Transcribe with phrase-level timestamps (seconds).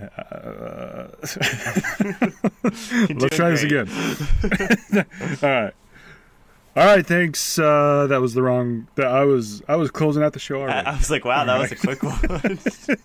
[0.00, 1.08] Uh,
[2.62, 3.88] let's try this again.
[5.42, 5.74] All right.
[6.76, 7.58] All right, thanks.
[7.58, 8.86] Uh, that was the wrong.
[8.94, 10.86] That I was I was closing out the show I, already.
[10.86, 12.58] I was like, wow, that was a quick one.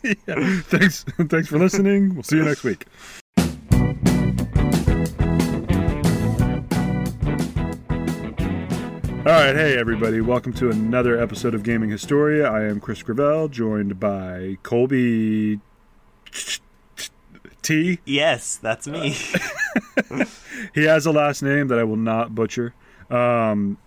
[0.03, 0.61] yeah.
[0.61, 1.03] Thanks.
[1.03, 2.13] Thanks for listening.
[2.13, 2.85] We'll see you next week.
[9.25, 12.45] All right, hey everybody, welcome to another episode of Gaming Historia.
[12.45, 15.59] I am Chris Gravel, joined by Colby
[17.65, 17.99] T.
[18.05, 19.15] yes, that's me.
[20.73, 22.73] He has a last name that I will not butcher.
[23.09, 23.77] Um,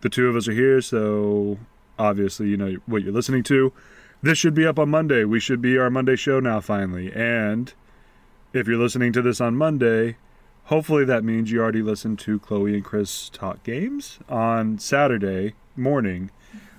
[0.00, 1.58] the two of us are here, so
[1.98, 3.72] obviously you know what you're listening to.
[4.22, 5.24] This should be up on Monday.
[5.24, 7.12] We should be our Monday show now, finally.
[7.12, 7.72] And
[8.52, 10.16] if you're listening to this on Monday,
[10.64, 16.30] hopefully that means you already listened to Chloe and Chris talk games on Saturday morning,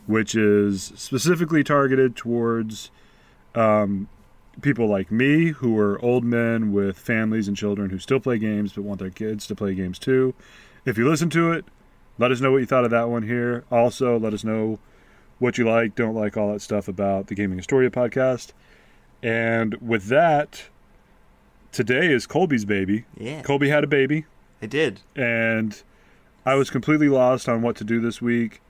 [0.05, 2.91] which is specifically targeted towards
[3.55, 4.07] um,
[4.61, 8.73] people like me who are old men with families and children who still play games
[8.73, 10.33] but want their kids to play games too.
[10.85, 11.65] If you listen to it,
[12.17, 13.63] let us know what you thought of that one here.
[13.71, 14.79] Also, let us know
[15.39, 18.51] what you like, don't like, all that stuff about the Gaming Historia podcast.
[19.23, 20.63] And with that,
[21.71, 23.05] today is Colby's baby.
[23.17, 24.25] yeah, Colby had a baby,
[24.61, 25.01] I did.
[25.15, 25.81] and
[26.45, 28.61] I was completely lost on what to do this week.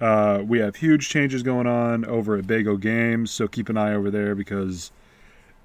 [0.00, 3.92] Uh, we have huge changes going on over at Bago Games, so keep an eye
[3.92, 4.90] over there because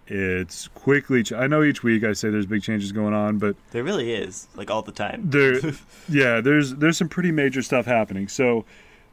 [0.08, 1.24] it's quickly.
[1.24, 4.14] Ch- I know each week I say there's big changes going on, but There really
[4.14, 5.30] is, like all the time.
[5.30, 5.60] there,
[6.10, 8.28] yeah, there's there's some pretty major stuff happening.
[8.28, 8.66] So,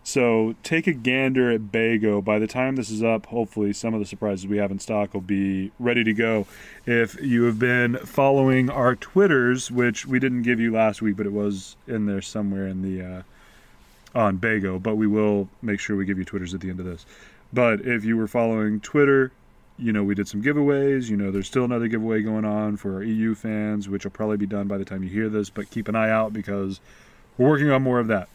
[0.04, 2.22] so take a gander at Bago.
[2.22, 5.14] By the time this is up, hopefully some of the surprises we have in stock
[5.14, 6.46] will be ready to go.
[6.86, 11.24] If you have been following our Twitters, which we didn't give you last week, but
[11.26, 13.22] it was in there somewhere in the uh,
[14.14, 16.84] on Bago, but we will make sure we give you Twitters at the end of
[16.86, 17.06] this.
[17.50, 19.30] But if you were following Twitter,
[19.82, 21.08] you know we did some giveaways.
[21.10, 24.36] You know there's still another giveaway going on for our EU fans, which will probably
[24.36, 25.50] be done by the time you hear this.
[25.50, 26.80] But keep an eye out because
[27.36, 28.28] we're working on more of that.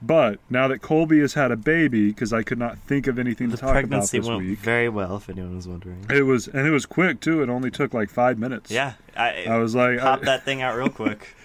[0.00, 3.48] But now that Colby has had a baby, because I could not think of anything
[3.48, 6.06] The to talk about this went week, very well, if anyone was wondering.
[6.08, 7.42] it was and it was quick too.
[7.42, 8.70] It only took like five minutes.
[8.70, 11.34] Yeah, I, I was like, pop I- that thing out real quick.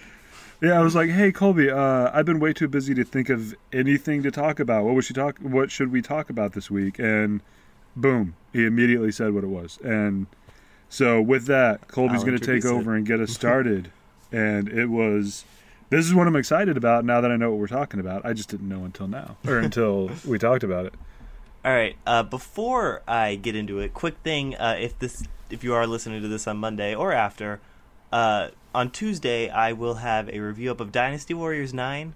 [0.62, 3.54] Yeah, I was like, "Hey, Colby, uh, I've been way too busy to think of
[3.72, 4.84] anything to talk about.
[4.84, 5.36] What you talk?
[5.40, 7.42] What should we talk about this week?" And
[7.96, 9.78] boom, he immediately said what it was.
[9.82, 10.26] And
[10.88, 13.90] so with that, Colby's going to take over and get us started.
[14.32, 15.44] and it was.
[15.90, 18.24] This is what I'm excited about now that I know what we're talking about.
[18.24, 20.94] I just didn't know until now, or until we talked about it.
[21.64, 21.96] All right.
[22.06, 26.20] Uh, before I get into it, quick thing: uh, if this, if you are listening
[26.22, 27.60] to this on Monday or after,
[28.12, 32.14] uh, on Tuesday I will have a review up of Dynasty Warriors Nine.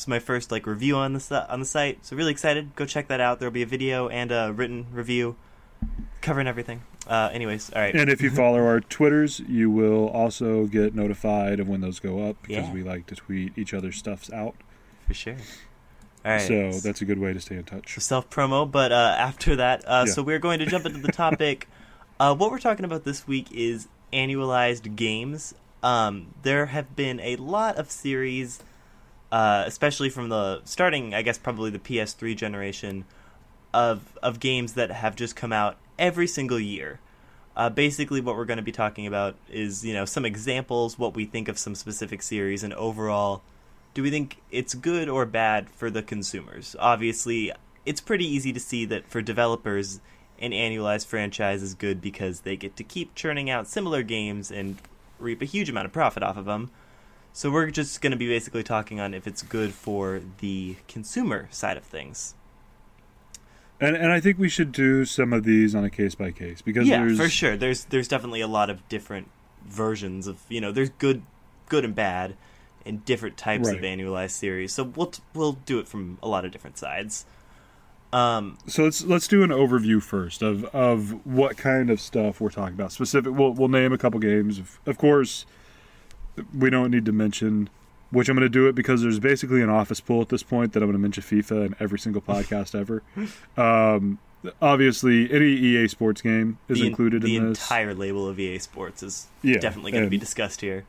[0.00, 2.74] It's my first like review on the on the site, so really excited.
[2.74, 3.38] Go check that out.
[3.38, 5.36] There'll be a video and a written review
[6.22, 6.80] covering everything.
[7.06, 7.94] Uh, anyways, all right.
[7.94, 12.26] And if you follow our Twitters, you will also get notified of when those go
[12.26, 12.72] up because Yeah.
[12.72, 14.54] we like to tweet each other's stuffs out.
[15.06, 15.36] for sure.
[16.24, 16.40] All right.
[16.40, 17.98] So that's a good way to stay in touch.
[17.98, 20.12] self promo, but uh, after that, uh, Yeah.
[20.14, 21.68] so we're going to jump into the topic.
[22.18, 25.54] uh, what we're talking about this week is annualized games.
[25.82, 28.62] Um, there have been a lot of series,
[29.30, 33.04] uh, especially from the starting, I guess, probably the PS3 generation,
[33.72, 37.00] of of games that have just come out every single year.
[37.56, 41.14] Uh, basically, what we're going to be talking about is you know some examples, what
[41.14, 43.42] we think of some specific series, and overall
[43.94, 46.76] do we think it's good or bad for the consumers?
[46.78, 47.52] Obviously,
[47.84, 50.00] it's pretty easy to see that for developers,
[50.38, 54.78] an annualized franchise is good because they get to keep churning out similar games and
[55.18, 56.70] reap a huge amount of profit off of them.
[57.32, 61.48] So we're just going to be basically talking on if it's good for the consumer
[61.50, 62.34] side of things.
[63.80, 66.60] And and I think we should do some of these on a case by case
[66.60, 67.56] because yeah, there's for sure.
[67.56, 69.30] There's there's definitely a lot of different
[69.66, 71.22] versions of you know there's good
[71.68, 72.36] good and bad
[72.84, 74.74] and different types of annualized series.
[74.74, 77.24] So we'll t- we'll do it from a lot of different sides.
[78.12, 82.50] Um, So let's let's do an overview first of of what kind of stuff we're
[82.50, 82.92] talking about.
[82.92, 84.58] Specific, we'll we'll name a couple games.
[84.58, 85.46] Of, of course,
[86.54, 87.68] we don't need to mention
[88.10, 90.72] which I'm going to do it because there's basically an office pool at this point
[90.72, 93.02] that I'm going to mention FIFA in every single podcast ever.
[93.56, 94.18] Um,
[94.60, 97.62] obviously, any EA Sports game is the, included the in this.
[97.62, 100.84] entire label of EA Sports is Yeah, definitely going to be discussed here.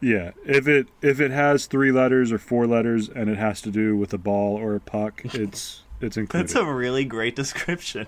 [0.00, 3.70] Yeah, if it if it has three letters or four letters and it has to
[3.70, 6.48] do with a ball or a puck, it's it's included.
[6.48, 8.06] That's a really great description.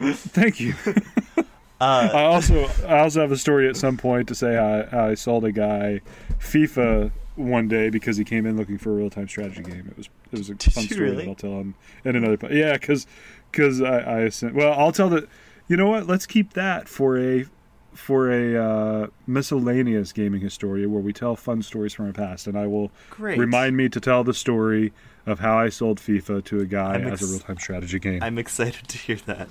[0.00, 0.74] Thank you.
[1.80, 5.10] Uh, I also I also have a story at some point to say how I,
[5.10, 6.00] I sold a guy
[6.40, 9.86] FIFA one day because he came in looking for a real time strategy game.
[9.90, 11.24] It was it was a fun story really?
[11.24, 12.36] that I'll tell him in another.
[12.36, 13.06] po- Yeah, because
[13.52, 14.54] because I, I sent.
[14.54, 15.28] Well, I'll tell the.
[15.68, 16.06] You know what?
[16.06, 17.44] Let's keep that for a
[17.92, 22.56] for a uh, miscellaneous gaming historia where we tell fun stories from our past, and
[22.56, 23.38] I will Great.
[23.38, 24.92] remind me to tell the story
[25.26, 28.22] of how I sold FIFA to a guy I'm as a real time strategy game.
[28.22, 29.50] I'm excited to hear that.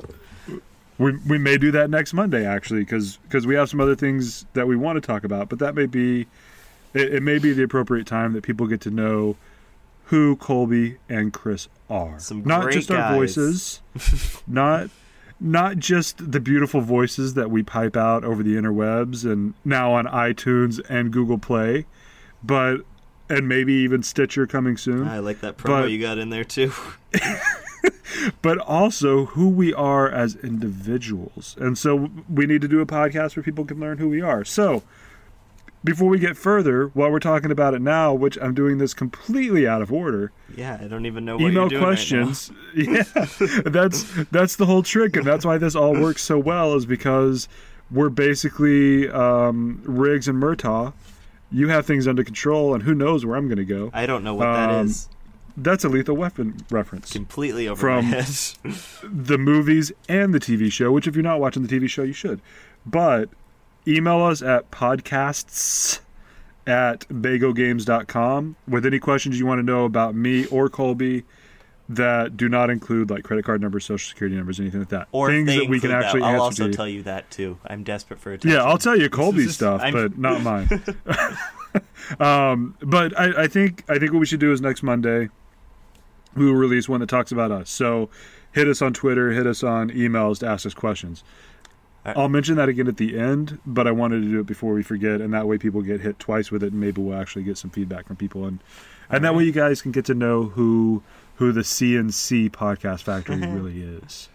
[0.98, 4.46] We, we may do that next Monday actually because because we have some other things
[4.54, 6.28] that we want to talk about, but that may be
[6.94, 9.36] it, it may be the appropriate time that people get to know
[10.06, 12.20] who Colby and Chris are.
[12.20, 13.82] Some not just our voices,
[14.48, 14.90] not
[15.40, 20.06] not just the beautiful voices that we pipe out over the interwebs and now on
[20.06, 21.86] iTunes and Google Play,
[22.44, 22.78] but
[23.30, 25.08] and maybe even Stitcher coming soon.
[25.08, 26.72] I like that promo But- you got in there too.
[28.42, 31.56] but also who we are as individuals.
[31.60, 34.44] And so we need to do a podcast where people can learn who we are.
[34.46, 34.84] So
[35.84, 39.68] before we get further, while we're talking about it now, which I'm doing this completely
[39.68, 42.52] out of order, yeah, I don't even know what email you're doing right questions.
[42.76, 43.04] yeah,
[43.66, 46.74] that's that's the whole trick, and that's why this all works so well.
[46.76, 47.48] Is because
[47.92, 50.94] we're basically um, Riggs and Murtaugh.
[51.50, 53.90] You have things under control, and who knows where I'm going to go.
[53.94, 55.08] I don't know what that Um, is.
[55.60, 57.12] That's a Lethal Weapon reference.
[57.12, 58.12] Completely over from-
[59.04, 62.14] the movies and the TV show, which if you're not watching the TV show, you
[62.14, 62.40] should.
[62.86, 63.30] But
[63.88, 66.00] email us at podcasts
[66.68, 71.24] at bagogames.com with any questions you want to know about me or Colby
[71.90, 75.08] that do not include like credit card numbers, social security numbers, anything like that.
[75.12, 77.58] Or Things that we can actually that, I'll also tell you that too.
[77.66, 78.60] I'm desperate for attention.
[78.60, 80.68] Yeah, I'll tell you Colby's stuff, I'm- but not mine.
[82.20, 85.30] um, but I, I think I think what we should do is next Monday
[86.38, 87.70] we will release one that talks about us.
[87.70, 88.10] So
[88.52, 91.24] hit us on Twitter, hit us on emails to ask us questions.
[92.06, 92.16] Right.
[92.16, 94.82] I'll mention that again at the end, but I wanted to do it before we
[94.84, 97.58] forget, and that way people get hit twice with it, and maybe we'll actually get
[97.58, 98.60] some feedback from people, and
[99.10, 101.04] and that way you guys can get to know who
[101.36, 104.30] who the CNC Podcast Factory really is.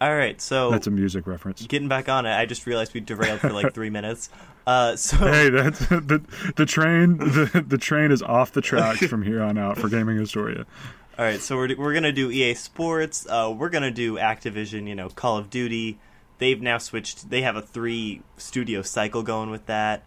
[0.00, 1.66] All right, so That's a music reference.
[1.66, 4.28] getting back on it, I just realized we derailed for like three minutes.
[4.66, 6.22] Uh, so Hey, that's the
[6.56, 7.16] the train.
[7.18, 10.66] The the train is off the tracks from here on out for Gaming Historia.
[11.16, 13.24] All right, so we're, we're gonna do EA Sports.
[13.28, 14.88] Uh, we're gonna do Activision.
[14.88, 15.98] You know, Call of Duty.
[16.38, 17.30] They've now switched.
[17.30, 20.02] They have a three studio cycle going with that.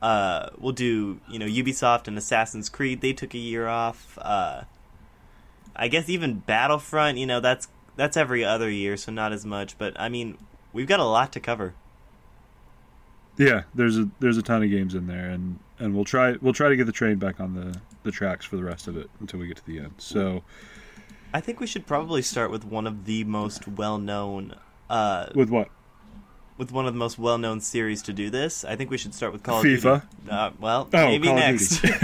[0.00, 3.00] Uh, we'll do you know Ubisoft and Assassin's Creed.
[3.00, 4.16] They took a year off.
[4.22, 4.62] Uh,
[5.74, 7.18] I guess even Battlefront.
[7.18, 7.66] You know that's
[7.96, 9.76] that's every other year, so not as much.
[9.78, 10.38] But I mean,
[10.72, 11.74] we've got a lot to cover.
[13.36, 16.54] Yeah, there's a there's a ton of games in there, and and we'll try we'll
[16.54, 19.10] try to get the train back on the the tracks for the rest of it
[19.20, 19.92] until we get to the end.
[19.98, 20.42] So
[21.34, 24.54] I think we should probably start with one of the most well known.
[24.88, 25.68] Uh, with what?
[26.58, 28.64] with one of the most well-known series to do this.
[28.64, 29.96] I think we should start with Call FIFA?
[29.96, 30.30] of Duty.
[30.30, 31.84] Uh, well, Oh, maybe Call next.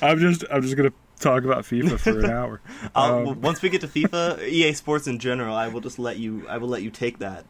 [0.00, 2.60] I'm just I'm just gonna talk about FIFA for an hour.
[2.94, 6.18] I'll, Um, once we get to FIFA, EA Sports in general, I will just let
[6.18, 6.46] you.
[6.48, 7.44] I will let you take that.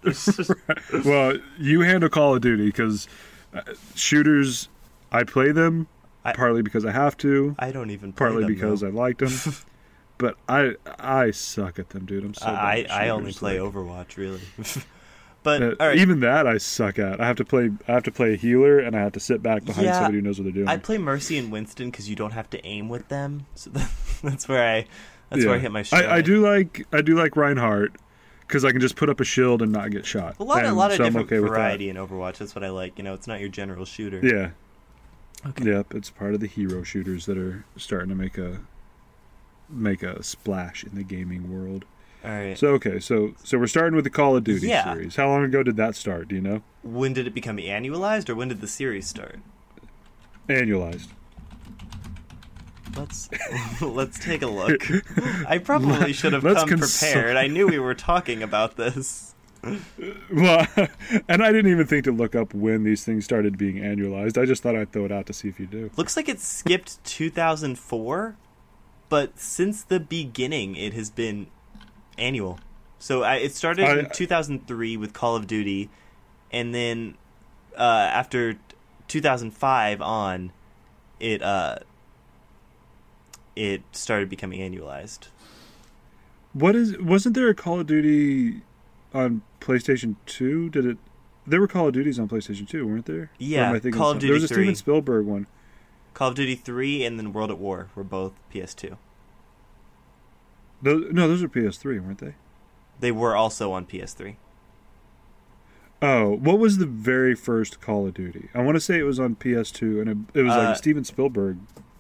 [1.05, 3.07] well, you handle Call of Duty because
[3.55, 3.61] uh,
[3.95, 4.69] shooters,
[5.13, 5.87] I play them
[6.25, 8.13] I- partly because I have to, I don't even.
[8.13, 8.89] Play partly them, because though.
[8.89, 9.55] I liked them.
[10.19, 12.25] but I I suck at them, dude.
[12.25, 12.47] I'm so.
[12.47, 14.41] bad I I only play like- Overwatch, really.
[15.43, 17.21] but Uh, all right, Even that I suck at.
[17.21, 17.71] I have to play.
[17.89, 20.19] I have to play a healer, and I have to sit back behind Yeah, somebody
[20.19, 20.69] who knows what they're doing.
[20.69, 23.47] I play Mercy and Winston because you don't have to aim with them.
[23.55, 23.71] So
[24.23, 24.87] that's where I.
[25.31, 26.05] That's where I hit my stride.
[26.05, 26.87] I, I do like.
[26.93, 27.97] I do like Reinhardt
[28.41, 30.37] because I can just put up a shield and not get shot.
[30.39, 32.37] a lot, a lot of so different okay variety in Overwatch.
[32.37, 32.99] That's what I like.
[32.99, 34.21] You know, it's not your general shooter.
[34.23, 34.51] Yeah.
[35.47, 35.65] Okay.
[35.73, 38.61] Yep, it's part of the hero shooters that are starting to make a
[39.69, 41.85] make a splash in the gaming world.
[42.25, 42.57] All right.
[42.57, 44.93] So okay, so so we're starting with the Call of Duty Yeah.
[44.95, 45.17] series.
[45.17, 46.29] How long ago did that start?
[46.29, 46.63] Do you know?
[46.85, 49.39] when did it become annualized, or when did the series start?
[50.49, 51.09] Annualized.
[52.97, 53.29] Let's
[53.81, 54.87] let's take a look.
[55.49, 57.37] I probably should have come prepared.
[57.37, 59.32] I knew we were talking about this.
[59.63, 60.67] Well,
[61.29, 64.41] and I didn't even think to look up when these things started being annualized.
[64.41, 65.91] I just thought I'd throw it out to see if you do.
[65.97, 68.37] Looks like it skipped 2004,
[69.09, 71.47] but since the beginning, it has been
[72.19, 72.59] annual.
[72.99, 75.91] So I, it started I- in 2003 with Call of Duty,
[76.51, 77.17] and then
[77.77, 78.57] uh, after
[79.09, 80.53] 2005 on,
[81.21, 81.79] it uh,
[83.55, 85.29] it started becoming annualized.
[86.53, 86.99] What is?
[86.99, 88.63] Wasn't there a Call of Duty
[89.15, 90.69] on PlayStation Two?
[90.69, 90.99] Did it?
[91.47, 93.31] There were Call of Duties on PlayStation Two, weren't there?
[93.39, 94.57] Yeah, Call of Duty There was a 3.
[94.65, 95.47] Steven Spielberg one.
[96.15, 98.97] Call of Duty 3 and then World at War were both PS2.
[100.83, 102.35] Those, no, those were PS3, weren't they?
[103.01, 104.37] They were also on PS3.
[106.03, 108.49] Oh, what was the very first Call of Duty?
[108.55, 110.77] I want to say it was on PS2, and it, it was like Uh, a
[110.77, 111.59] Steven Spielberg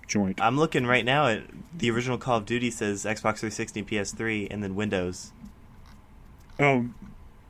[0.08, 0.40] joint.
[0.40, 1.44] I'm looking right now at
[1.76, 5.32] the original Call of Duty says Xbox 360, PS3, and then Windows.
[6.58, 6.86] Oh,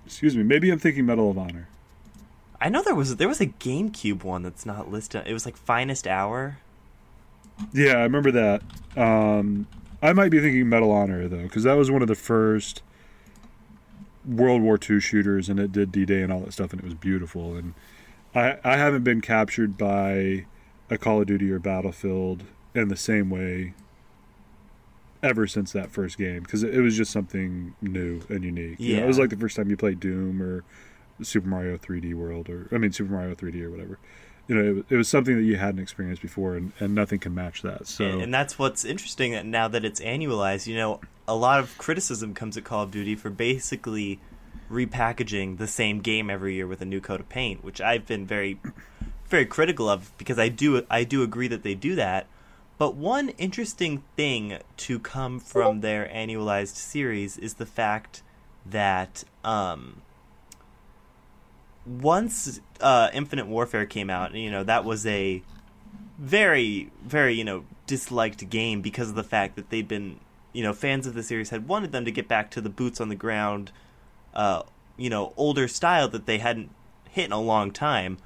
[0.06, 0.42] excuse me.
[0.42, 1.68] Maybe I'm thinking Medal of Honor.
[2.60, 5.26] I know there was there was a GameCube one that's not listed.
[5.26, 6.58] It was like Finest Hour.
[7.72, 8.62] Yeah, I remember that.
[8.96, 9.66] Um,
[10.00, 12.82] I might be thinking Medal of Honor though, because that was one of the first
[14.24, 16.94] World War II shooters, and it did D-Day and all that stuff, and it was
[16.94, 17.56] beautiful.
[17.56, 17.74] And
[18.34, 20.46] I I haven't been captured by
[20.88, 22.44] a Call of Duty or Battlefield
[22.74, 23.74] in the same way
[25.22, 28.80] ever since that first game because it was just something new and unique.
[28.80, 30.64] You know, it was like the first time you played Doom or
[31.22, 33.98] Super Mario 3D World, or I mean Super Mario 3D or whatever.
[34.48, 37.20] You know, it, was- it was something that you hadn't experienced before, and, and nothing
[37.20, 37.86] can match that.
[37.86, 41.60] So And, and that's what's interesting that now that it's annualized, you know, a lot
[41.60, 44.18] of criticism comes at Call of Duty for basically
[44.70, 48.26] repackaging the same game every year with a new coat of paint, which I've been
[48.26, 48.58] very
[49.28, 52.26] very critical of because I do I do agree that they do that.
[52.82, 58.24] But one interesting thing to come from their annualized series is the fact
[58.66, 60.02] that um,
[61.86, 65.44] once uh, Infinite Warfare came out, you know that was a
[66.18, 70.18] very very you know disliked game because of the fact that they'd been
[70.52, 73.00] you know fans of the series had wanted them to get back to the boots
[73.00, 73.70] on the ground
[74.34, 74.64] uh
[74.96, 76.68] you know older style that they hadn't
[77.10, 78.18] hit in a long time.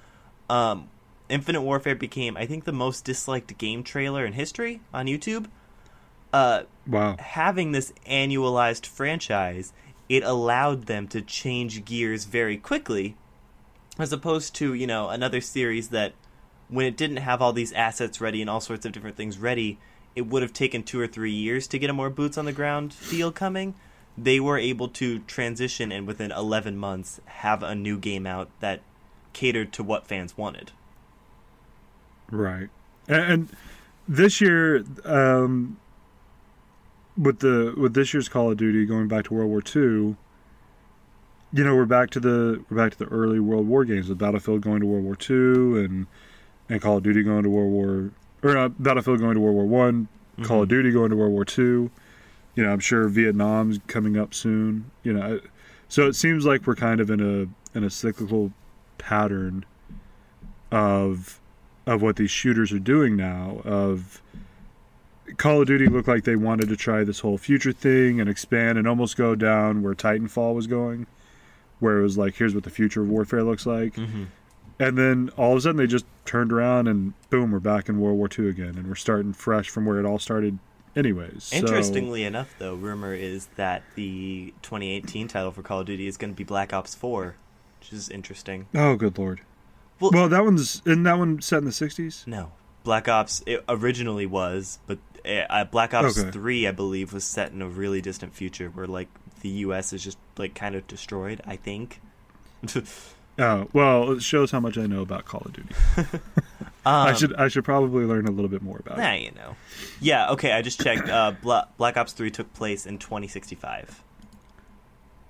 [0.48, 0.88] Um
[1.28, 5.46] infinite warfare became i think the most disliked game trailer in history on youtube
[6.32, 9.72] uh wow, having this annualized franchise,
[10.08, 13.16] it allowed them to change gears very quickly,
[13.98, 16.12] as opposed to you know another series that,
[16.68, 19.78] when it didn't have all these assets ready and all sorts of different things ready,
[20.14, 22.52] it would have taken two or three years to get a more boots on the
[22.52, 23.74] ground feel coming.
[24.18, 28.80] They were able to transition and within 11 months have a new game out that
[29.32, 30.72] catered to what fans wanted.
[32.30, 32.68] Right.
[33.08, 33.48] And,
[34.08, 35.78] this year, um,
[37.16, 40.16] with the with this year's Call of Duty going back to World War II,
[41.52, 44.18] you know, we're back to the we're back to the early World War games with
[44.18, 46.06] Battlefield going to World War II and
[46.68, 48.10] and Call of Duty going to World War
[48.42, 50.08] or not, Battlefield going to World War One,
[50.42, 51.90] Call of Duty going to World War Two.
[52.54, 54.90] You know, I'm sure Vietnam's coming up soon.
[55.02, 55.40] You know,
[55.88, 58.52] so it seems like we're kind of in a in a cyclical
[58.98, 59.64] pattern
[60.70, 61.40] of
[61.86, 63.60] of what these shooters are doing now.
[63.64, 64.20] Of
[65.36, 68.78] Call of Duty looked like they wanted to try this whole future thing and expand
[68.78, 71.06] and almost go down where Titanfall was going,
[71.80, 73.94] where it was like, here's what the future of warfare looks like.
[73.94, 74.24] Mm-hmm.
[74.78, 77.98] And then all of a sudden they just turned around and boom, we're back in
[77.98, 80.58] World War II again, and we're starting fresh from where it all started,
[80.94, 81.44] anyways.
[81.44, 86.16] So- Interestingly enough, though, rumor is that the 2018 title for Call of Duty is
[86.16, 87.36] going to be Black Ops 4,
[87.80, 88.66] which is interesting.
[88.74, 89.40] oh, good lord.
[90.00, 92.26] Well- Well, that one's isn't that one set in the '60s?
[92.26, 92.52] No,
[92.84, 96.30] Black Ops it originally was, but uh, Black Ops Okay.
[96.30, 99.08] 3, I believe, was set in a really distant future where like
[99.40, 99.92] the U.S.
[99.92, 101.40] is just like kind of destroyed.
[101.46, 102.00] I think.
[103.38, 105.74] Oh, well, it shows how much I know about Call of Duty.
[106.86, 109.22] Um, I should I should probably learn a little bit more about Nah, it.
[109.22, 109.56] you know.
[110.00, 110.30] Yeah.
[110.30, 110.52] Okay.
[110.52, 111.08] I just checked.
[111.08, 114.02] Uh, Bla- Black Ops 3 took place in 2065.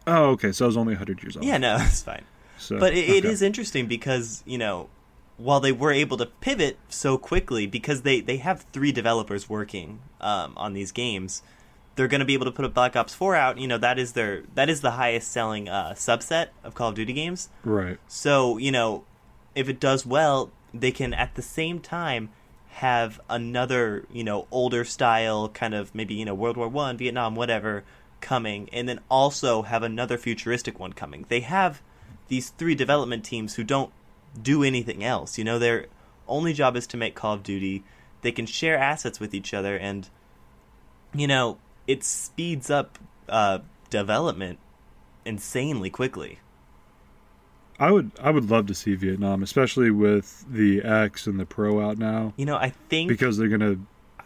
[0.06, 1.46] Oh, okay, so I was only 100 years old.
[1.46, 1.56] Yeah.
[1.56, 2.25] No, it's fine.
[2.58, 3.28] So, But it, it okay.
[3.28, 4.88] is interesting because you know,
[5.36, 10.00] while they were able to pivot so quickly because they they have three developers working
[10.20, 11.42] um, on these games,
[11.94, 13.58] they're going to be able to put a Black Ops Four out.
[13.58, 16.94] You know that is their that is the highest selling uh, subset of Call of
[16.94, 17.48] Duty games.
[17.64, 17.98] right.
[18.08, 19.04] So you know,
[19.54, 22.30] if it does well, they can at the same time
[22.68, 27.34] have another you know older style kind of maybe you know World War One, Vietnam,
[27.34, 27.84] whatever
[28.20, 31.25] coming, and then also have another futuristic one coming.
[31.28, 31.82] They have
[32.28, 33.92] these three development teams who don't
[34.40, 35.38] do anything else.
[35.38, 35.87] You know, their
[36.28, 37.85] only job is to make Call of Duty.
[38.23, 40.09] They can share assets with each other, and
[41.14, 44.59] you know, it speeds up uh, development
[45.25, 46.38] insanely quickly.
[47.78, 51.80] I would I would love to see Vietnam, especially with the X and the Pro
[51.80, 53.76] out now, You know, I think because they're gonna.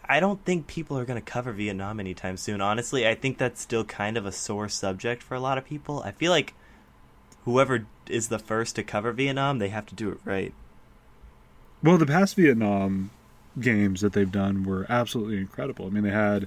[0.09, 2.61] I don't think people are going to cover Vietnam anytime soon.
[2.61, 6.03] Honestly, I think that's still kind of a sore subject for a lot of people.
[6.03, 6.55] I feel like
[7.51, 10.55] whoever is the first to cover Vietnam, they have to do it right.
[11.83, 13.11] Well, the past Vietnam
[13.59, 15.87] games that they've done were absolutely incredible.
[15.87, 16.47] I mean, they had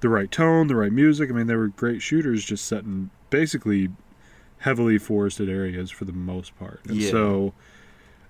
[0.00, 1.30] the right tone, the right music.
[1.30, 3.90] I mean, they were great shooters, just set in basically
[4.58, 6.80] heavily forested areas for the most part.
[6.86, 7.10] And Yeah.
[7.10, 7.52] so,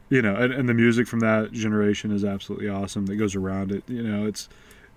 [0.09, 3.07] you know, and, and the music from that generation is absolutely awesome.
[3.07, 3.85] That goes around it.
[3.89, 4.49] You know, it's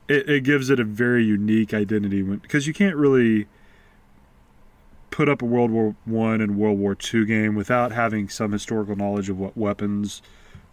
[0.08, 3.48] it, it gives it a very unique identity because you can't really
[5.14, 8.96] put up a World War One and World War Two game without having some historical
[8.96, 10.24] knowledge of what weapons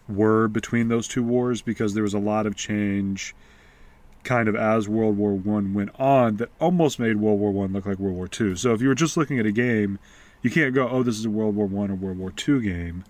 [0.09, 3.35] were between those two wars because there was a lot of change
[4.23, 7.85] kind of as World War One went on that almost made World War One look
[7.85, 8.55] like World War Two.
[8.55, 9.99] So if you were just looking at a game,
[10.41, 13.03] you can't go, "Oh, this is a World War One or World War Two game,"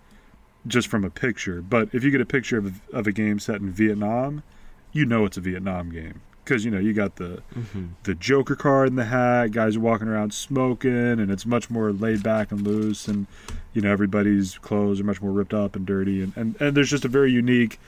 [0.68, 1.62] just from a picture.
[1.62, 4.44] But if you get a picture of of a game set in Vietnam,
[4.92, 7.86] you know it's a Vietnam game because you know you got the Mm-hmm.
[8.04, 11.92] the Joker card in the hat, guys are walking around smoking, and it's much more
[11.92, 13.28] laid back and loose, and
[13.74, 16.90] you know everybody's clothes are much more ripped up and dirty, and and, and there's
[16.90, 17.80] just a very unique,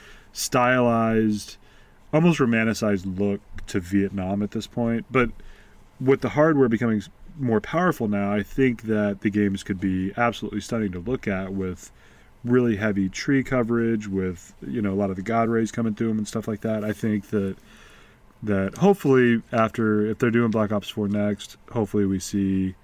[0.53, 1.57] stylized,
[2.13, 5.05] almost romanticized look to Vietnam at this point.
[5.11, 5.29] But
[5.99, 7.01] with the hardware becoming
[7.39, 11.53] more powerful now, I think that the games could be absolutely stunning to look at
[11.53, 11.91] with
[12.43, 16.09] really heavy tree coverage, with you know a lot of the god rays coming through
[16.09, 16.83] them and stuff like that.
[16.83, 17.55] I think that
[18.43, 22.75] that hopefully after if they're doing Black Ops 4 next, hopefully we see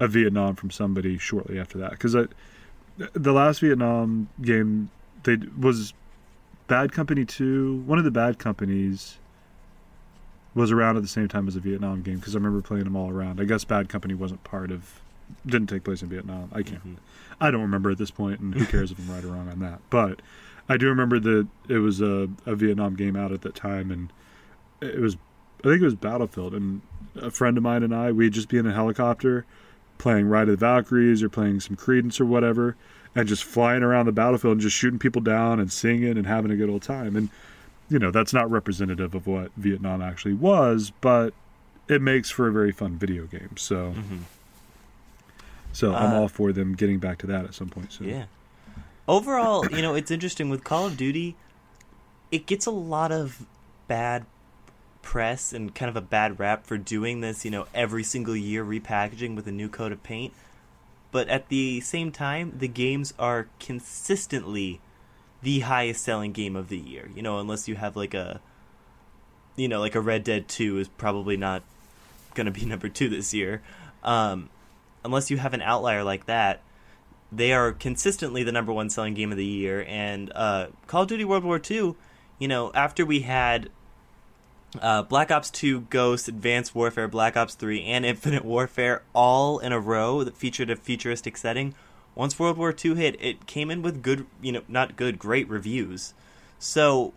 [0.00, 2.12] a Vietnam from somebody shortly after that because
[2.96, 4.90] the last Vietnam game
[5.24, 5.92] they was
[6.66, 7.82] Bad Company 2.
[7.86, 9.18] One of the Bad Companies
[10.54, 12.96] was around at the same time as the Vietnam game because I remember playing them
[12.96, 13.40] all around.
[13.40, 15.00] I guess Bad Company wasn't part of
[15.44, 16.48] didn't take place in Vietnam.
[16.52, 16.96] I can't Mhm.
[17.40, 19.58] I don't remember at this point, and who cares if I'm right or wrong on
[19.60, 19.80] that.
[19.90, 20.22] But
[20.68, 24.10] I do remember that it was a, a Vietnam game out at that time, and
[24.80, 25.16] it was,
[25.60, 26.80] I think it was Battlefield, and
[27.16, 29.44] a friend of mine and I, we'd just be in a helicopter
[29.98, 32.76] playing Ride of the Valkyries or playing some Creedence or whatever,
[33.14, 36.50] and just flying around the battlefield and just shooting people down and singing and having
[36.50, 37.16] a good old time.
[37.16, 37.30] And,
[37.88, 41.32] you know, that's not representative of what Vietnam actually was, but
[41.88, 43.56] it makes for a very fun video game.
[43.56, 44.18] So, Mhm.
[45.72, 48.08] so I'm Uh, all for them getting back to that at some point soon.
[48.08, 48.24] Yeah.
[49.08, 51.36] Overall, you know, it's interesting with Call of Duty.
[52.30, 53.46] It gets a lot of
[53.88, 54.26] bad
[55.06, 58.64] press and kind of a bad rap for doing this, you know, every single year
[58.64, 60.34] repackaging with a new coat of paint.
[61.12, 64.80] But at the same time, the games are consistently
[65.42, 67.08] the highest selling game of the year.
[67.14, 68.40] You know, unless you have like a
[69.54, 71.62] you know, like a Red Dead 2 is probably not
[72.34, 73.62] going to be number 2 this year.
[74.02, 74.50] Um
[75.04, 76.62] unless you have an outlier like that,
[77.30, 79.84] they are consistently the number one selling game of the year.
[79.86, 81.94] And uh, Call of Duty World War 2,
[82.40, 83.70] you know, after we had
[84.82, 89.72] uh, Black Ops 2, Ghost, Advanced Warfare, Black Ops 3, and Infinite Warfare all in
[89.72, 91.74] a row that featured a futuristic setting.
[92.14, 95.48] Once World War II hit, it came in with good, you know, not good, great
[95.48, 96.14] reviews.
[96.58, 97.12] So,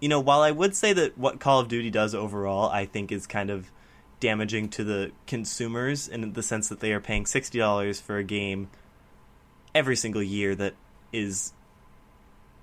[0.00, 3.12] you know, while I would say that what Call of Duty does overall, I think
[3.12, 3.70] is kind of
[4.18, 8.68] damaging to the consumers in the sense that they are paying $60 for a game
[9.74, 10.74] every single year that
[11.12, 11.52] is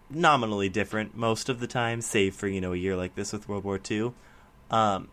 [0.09, 3.47] nominally different most of the time, save for, you know, a year like this with
[3.49, 4.13] World War II.
[4.71, 5.07] Um,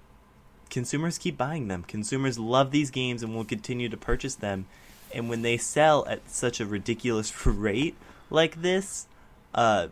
[0.70, 1.84] consumers keep buying them.
[1.84, 4.66] Consumers love these games and will continue to purchase them.
[5.14, 7.94] And when they sell at such a ridiculous rate
[8.30, 9.06] like this,
[9.54, 9.88] uh,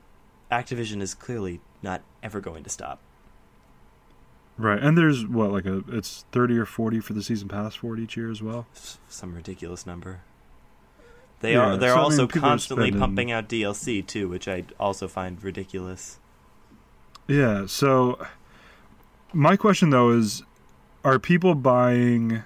[0.50, 2.98] Activision is clearly not ever going to stop.
[4.58, 7.94] Right, and there's what like a it's thirty or forty for the season pass for
[7.94, 8.66] it each year as well.
[9.08, 10.20] Some ridiculous number.
[11.40, 11.76] They Yeah, are.
[11.78, 15.42] They're so, I mean, also constantly spending- pumping out DLC too, which I also find
[15.42, 16.18] ridiculous.
[17.26, 17.64] Yeah.
[17.66, 18.24] So
[19.32, 20.42] my question though is,
[21.04, 22.42] are people buying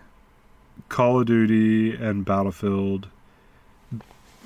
[0.88, 3.08] Call of Duty and Battlefield?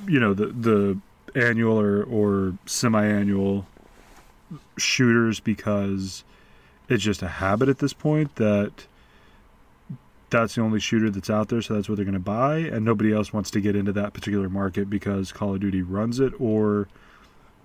[0.07, 0.99] You know the the
[1.35, 3.67] annual or or semi-annual
[4.79, 6.25] shooters because
[6.89, 8.87] it's just a habit at this point that
[10.31, 12.85] that's the only shooter that's out there so that's what they're going to buy and
[12.85, 16.33] nobody else wants to get into that particular market because Call of Duty runs it
[16.41, 16.89] or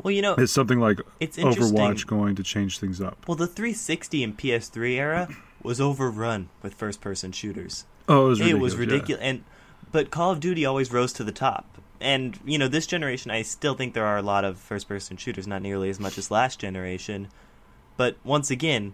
[0.02, 1.38] Well, you know, is something like it's.
[1.38, 3.26] Overwatch going to change things up?
[3.28, 5.28] Well, the 360 and PS3 era
[5.64, 7.86] was overrun with first-person shooters.
[8.08, 8.40] Oh, it was ridiculous.
[8.40, 8.62] it ridiculous.
[8.62, 8.80] was yeah.
[8.80, 9.44] ridiculous, and
[9.92, 11.66] but Call of Duty always rose to the top.
[12.02, 15.48] And you know, this generation, I still think there are a lot of first-person shooters,
[15.48, 17.30] not nearly as much as last generation,
[17.98, 18.94] but once again,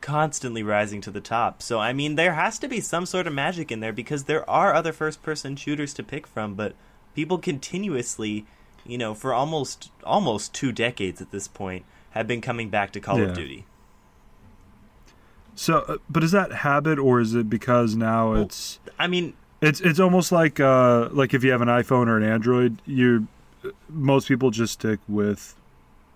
[0.00, 1.62] constantly rising to the top.
[1.62, 4.48] So I mean, there has to be some sort of magic in there because there
[4.48, 6.74] are other first-person shooters to pick from, but
[7.14, 8.46] people continuously,
[8.88, 13.00] you know, for almost almost two decades at this point, have been coming back to
[13.00, 13.26] Call Yeah.
[13.26, 13.64] of Duty.
[15.54, 19.34] So, uh, but is that habit or is it because now Well, it's I mean,
[19.60, 23.26] it's it's almost like uh like if you have an iPhone or an Android, you
[23.88, 25.54] most people just stick with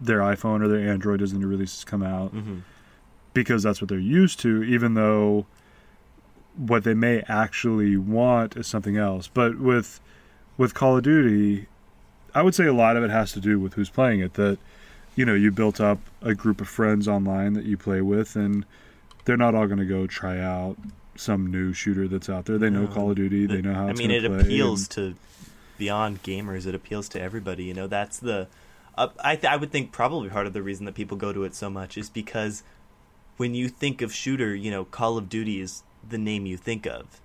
[0.01, 2.63] their iPhone or their Android as the new releases come out mhm.
[3.35, 5.45] because that's what they're used to, even though
[6.57, 9.27] what they may actually want is something else.
[9.27, 10.01] But with
[10.57, 11.67] with Call of Duty,
[12.35, 14.35] I would say a lot of it has to do with who's playing it.
[14.35, 14.59] That
[15.16, 18.64] you know you built up a group of friends online that you play with, and
[19.25, 20.77] they're not all going to go try out
[21.16, 22.59] some new shooter that's out there.
[22.59, 23.47] They know Call of Duty.
[23.47, 24.05] They know how to play.
[24.05, 25.14] I mean, it appeals and- to
[25.79, 26.66] beyond gamers.
[26.66, 27.64] It appeals to everybody.
[27.64, 28.49] You know, that's the.
[28.97, 31.45] Uh, I th- I would think probably part of the reason that people go to
[31.45, 32.62] it so much is because
[33.38, 36.87] when you think of shooter, you know, Call of Duty is the name you think
[36.87, 37.21] of.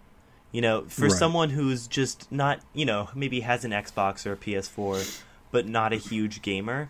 [0.51, 1.11] You know, for Right.
[1.11, 5.93] someone who's just not, you know, maybe has an Xbox or a PS4, but not
[5.93, 6.89] a huge gamer,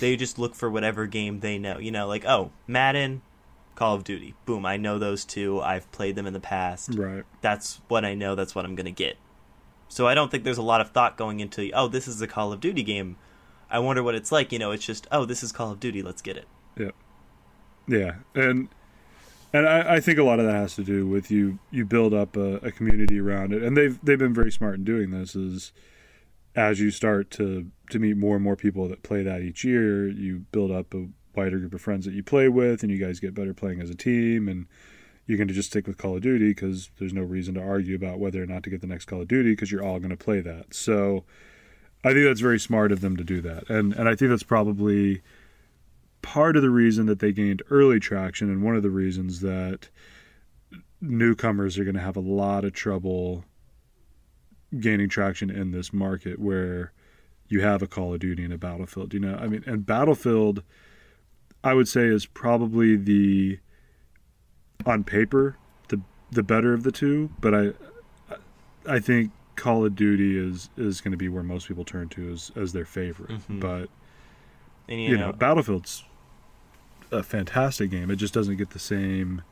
[0.00, 1.78] they just look for whatever game they know.
[1.78, 3.22] You know, like, oh, Madden,
[3.74, 4.34] Call of Duty.
[4.44, 5.60] Boom, I know those two.
[5.60, 6.94] I've played them in the past.
[6.94, 7.24] Right.
[7.40, 8.34] That's what I know.
[8.34, 9.16] That's what I'm going to get.
[9.88, 12.26] So I don't think there's a lot of thought going into, oh, this is a
[12.28, 13.16] Call of Duty game.
[13.70, 14.52] I wonder what it's like.
[14.52, 16.02] You know, it's just, oh, this is Call of Duty.
[16.02, 16.46] Let's get it.
[16.78, 16.90] Yeah,
[17.88, 18.12] Yeah.
[18.34, 18.68] and
[19.52, 22.14] and I, I think a lot of that has to do with you you build
[22.14, 25.34] up a, a community around it, and they've they've been very smart in doing this.
[25.34, 25.72] Is
[26.54, 30.08] as you start to to meet more and more people that play that each year,
[30.08, 33.20] you build up a wider group of friends that you play with, and you guys
[33.20, 34.66] get better playing as a team, and
[35.26, 37.94] you're going to just stick with Call of Duty because there's no reason to argue
[37.94, 40.10] about whether or not to get the next Call of Duty because you're all going
[40.10, 40.74] to play that.
[40.74, 41.24] So
[42.04, 44.42] I think that's very smart of them to do that, and and I think that's
[44.42, 45.22] probably
[46.22, 49.88] part of the reason that they gained early traction and one of the reasons that
[51.00, 53.44] newcomers are going to have a lot of trouble
[54.78, 56.92] gaining traction in this market where
[57.48, 59.12] you have a Call of Duty and a Battlefield.
[59.14, 60.62] You know, I mean, and Battlefield,
[61.64, 63.58] I would say, is probably the
[64.86, 65.56] on paper
[65.88, 67.72] the the better of the two, but I
[68.86, 72.30] I think Call of Duty is is going to be where most people turn to
[72.30, 73.30] as as their favorite.
[73.30, 73.60] Mhm.
[73.60, 73.88] But
[74.88, 76.04] And, you, know, Battlefield's
[77.12, 78.10] a fantastic game.
[78.10, 79.42] It just doesn't get the same.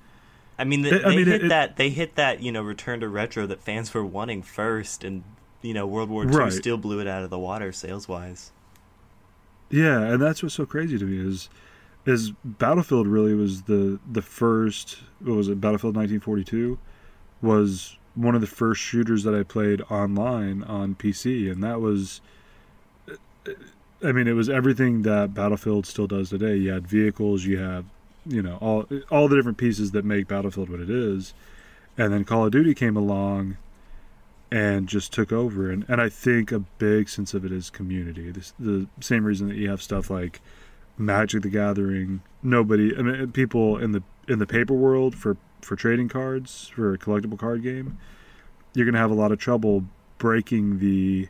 [0.58, 1.76] I mean, they, I mean, hit it- that.
[1.76, 2.42] They hit that.
[2.42, 5.22] You know, return to retro that fans were wanting first, and
[5.62, 6.52] you know, World War II Right.
[6.52, 8.52] still blew it out of the water sales wise.
[9.70, 11.48] Yeah, and that's what's so crazy to me is
[12.06, 14.98] is Battlefield really was the the first.
[15.20, 15.60] What was it?
[15.60, 16.78] Battlefield 1942
[17.42, 22.20] was one of the first shooters that I played online on PC, and that was.
[24.02, 26.56] I mean, it was everything that Battlefield still does today.
[26.56, 27.84] You had vehicles, you have,
[28.26, 31.34] you know, all all the different pieces that make Battlefield what it is,
[31.96, 33.56] and then Call of Duty came along,
[34.50, 35.70] and just took over.
[35.70, 38.30] And and I think a big sense of it is community.
[38.30, 40.40] This, the same reason that you have stuff like
[40.96, 42.22] Magic the Gathering.
[42.42, 46.94] Nobody, I mean, people in the in the paper world for for trading cards for
[46.94, 47.98] a collectible card game,
[48.74, 49.84] you're gonna have a lot of trouble
[50.18, 51.28] breaking the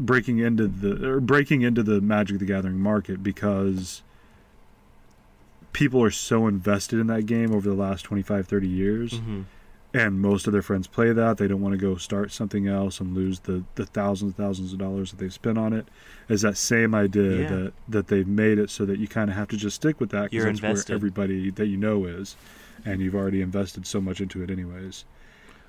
[0.00, 4.02] breaking into the or breaking into the Magic the Gathering market because
[5.72, 9.42] people are so invested in that game over the last 25 30 years Mm-hmm.
[9.94, 13.00] and most of their friends play that they don't want to go start something else
[13.00, 15.86] and lose the the thousands and thousands of dollars that they've spent on it
[16.28, 17.48] is that same idea Yeah.
[17.48, 20.10] that that they've made it so that you kind of have to just stick with
[20.10, 20.88] that because that's invested.
[20.92, 22.36] where everybody that you know is
[22.84, 25.04] and you've already invested so much into it anyways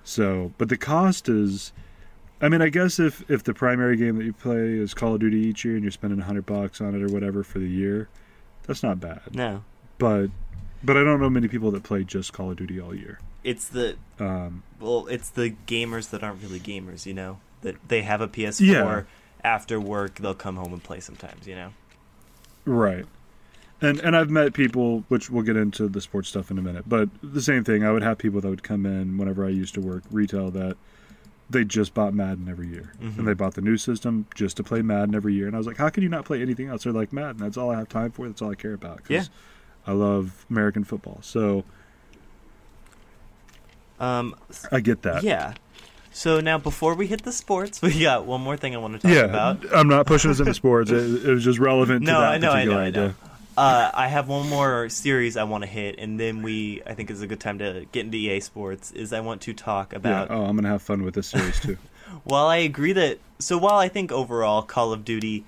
[0.03, 1.73] so but the cost is
[2.41, 5.19] I mean, I guess if if the primary game that you play is Call of
[5.19, 8.09] Duty each year and you're spending 100 bucks on it or whatever for the year,
[8.65, 9.21] that's not bad.
[9.35, 9.63] No,
[9.97, 10.27] But
[10.83, 13.19] but I don't know many people that play just Call of Duty all year.
[13.43, 17.05] it's the Um, well, it's the gamers that aren't really gamers.
[17.05, 19.03] You know, that they have a PS4 Yeah.
[19.43, 20.15] after work.
[20.15, 21.45] They'll come home and play sometimes.
[21.47, 21.69] You know.
[22.65, 23.05] Right.
[23.81, 26.85] And and I've met people, which we'll get into the sports stuff in a minute,
[26.87, 27.83] but the same thing.
[27.83, 30.77] I would have people that would come in whenever I used to work retail that
[31.51, 33.19] they just bought Madden every year, Mhm.
[33.19, 35.47] and they bought the new system just to play Madden every year.
[35.47, 36.83] And I was like, how can you not play anything else?
[36.83, 37.37] They're like Madden.
[37.37, 38.27] That's all I have time for.
[38.27, 39.01] That's all I care about.
[39.09, 39.25] Yeah.
[39.85, 41.63] I love American football, so
[43.99, 44.35] Um.
[44.71, 45.23] I get that.
[45.23, 45.53] Yeah.
[46.13, 48.99] So now, before we hit the sports, we got one more thing I want to
[48.99, 49.63] talk Yeah, about.
[49.73, 50.91] I'm not pushing us into sports.
[50.91, 53.13] It, it was just relevant to No, that I know, I know, particular I know.
[53.57, 57.11] Uh, I have one more series I want to hit, and then we, I think,
[57.11, 58.91] is a good time to get into EA Sports.
[58.91, 59.97] Is I want to talk Yeah.
[59.97, 61.77] about Oh, I'm gonna have fun with this series too.
[62.23, 65.45] While I agree that so while I think overall Call of Duty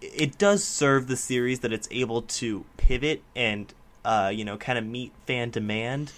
[0.00, 3.72] it does serve the series that it's able to pivot and
[4.04, 6.12] uh, you know kind of meet fan demand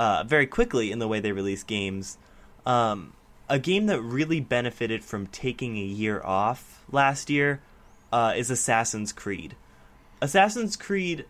[0.00, 2.18] uh, very quickly in the way they release games.
[2.66, 3.12] Um,
[3.48, 7.60] a game that really benefited from taking a year off last year
[8.12, 9.54] uh, is Assassin's Creed.
[10.20, 11.24] Assassin's Creed.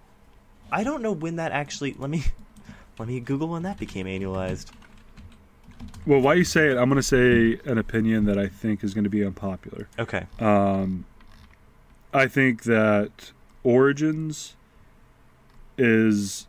[0.71, 1.95] I don't know when that actually.
[1.99, 2.25] Let me
[2.99, 4.71] let me Google when that became annualized.
[6.07, 9.09] well, while you say it, I'm gonna say an opinion that I think is gonna
[9.09, 9.89] be unpopular.
[9.99, 10.27] Okay.
[10.39, 11.05] Um,
[12.13, 14.55] I think that Origins
[15.77, 16.47] is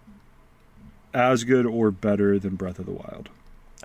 [1.14, 3.30] as good or better than Breath of the Wild.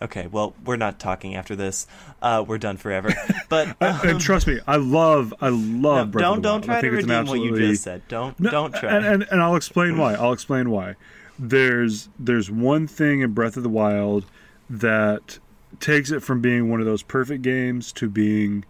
[0.03, 1.87] Okay, well, we're not talking after this.
[2.23, 3.13] Uh, we're done forever.
[3.51, 6.63] But um, and trust me, I love, I love no, Breath don't of the don't
[6.63, 8.03] try to think it's an redeem what you absolutely- just said.
[8.09, 8.95] Don't No, don't try.
[8.97, 10.15] And, and, and I'll explain why.
[10.15, 10.95] I'll explain why.
[11.39, 14.25] There's there's one thing in Breath of the Wild
[14.69, 15.39] that
[15.81, 18.65] takes it from being one of those perfect games to being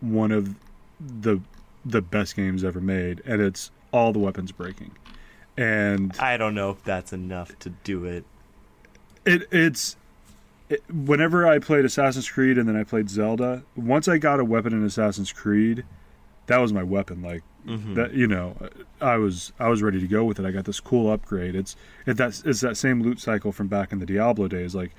[0.00, 0.54] one of
[0.98, 1.40] the
[1.84, 4.92] the best games ever made, and it's all the weapons breaking.
[5.58, 8.24] and I don't know if that's enough to do it.
[9.26, 9.96] it it's
[10.72, 14.44] it, whenever I played Assassin's Creed and then I played Zelda, once I got a
[14.44, 15.84] weapon in Assassin's Creed,
[16.46, 17.22] that was my weapon.
[17.22, 17.94] Like Mhm.
[17.94, 18.56] that, you know,
[19.00, 20.44] I was I was ready to go with it.
[20.46, 21.54] I got this cool upgrade.
[21.54, 24.74] It's it that's it's that same loot cycle from back in the Diablo days.
[24.74, 24.92] Like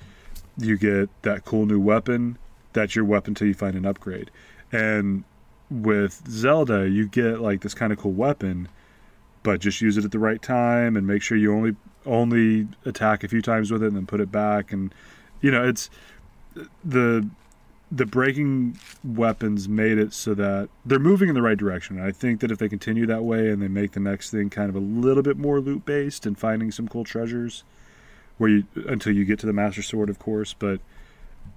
[0.56, 2.38] you get that cool new weapon,
[2.72, 4.30] that's your weapon till you find an upgrade.
[4.72, 5.24] And
[5.70, 8.68] with Zelda, you get like this kind of cool weapon,
[9.42, 13.24] but just use it at the right time and make sure you only only attack
[13.24, 14.94] a few times with it and then put it back and
[15.44, 15.90] you know, it's
[16.84, 17.28] the
[17.92, 21.98] the breaking weapons made it so that they're moving in the right direction.
[21.98, 24.48] And I think that if they continue that way and they make the next thing
[24.50, 27.62] kind of a little bit more loot based and finding some cool treasures,
[28.38, 30.80] where you until you get to the Master Sword, of course, but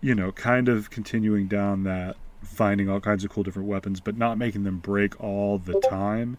[0.01, 4.17] you know, kind of continuing down that finding all kinds of cool different weapons, but
[4.17, 6.37] not making them break all the time.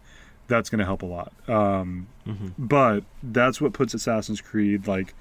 [0.48, 1.32] That's going to help a lot.
[1.48, 2.52] Um, Mhm.
[2.58, 5.14] But that's what puts Assassin's Creed like.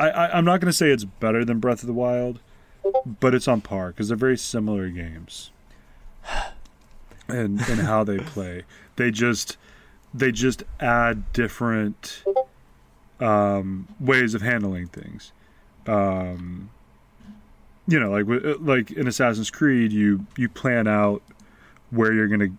[0.00, 2.40] I, I I'm not going to say it's better than Breath of the Wild,
[3.20, 5.50] but it's on par because they're very similar games.
[7.30, 8.62] And and how they play,
[8.96, 9.58] they just
[10.14, 12.24] they just add different
[13.20, 15.32] um, ways of handling things.
[15.86, 16.70] Um,
[17.86, 21.22] you know, like like in Assassin's Creed, you you plan out
[21.90, 22.52] where you're going to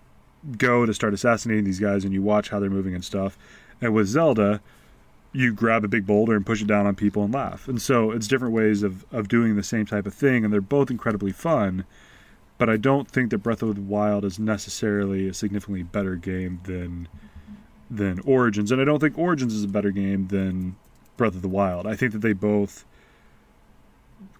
[0.57, 3.37] go to start assassinating these guys, and you watch how they're moving and stuff.
[3.81, 4.61] And with Zelda,
[5.31, 7.67] you grab a big boulder and push it down on people and laugh.
[7.67, 10.61] And so it's different ways of, of doing the same type of thing, and they're
[10.61, 11.85] both incredibly fun.
[12.57, 16.59] But I don't think that Breath of the Wild is necessarily a significantly better game
[16.63, 17.07] than
[17.91, 20.75] than Origins, and I don't think Origins is a better game than
[21.17, 21.87] Breath of the Wild.
[21.87, 22.85] I think that they both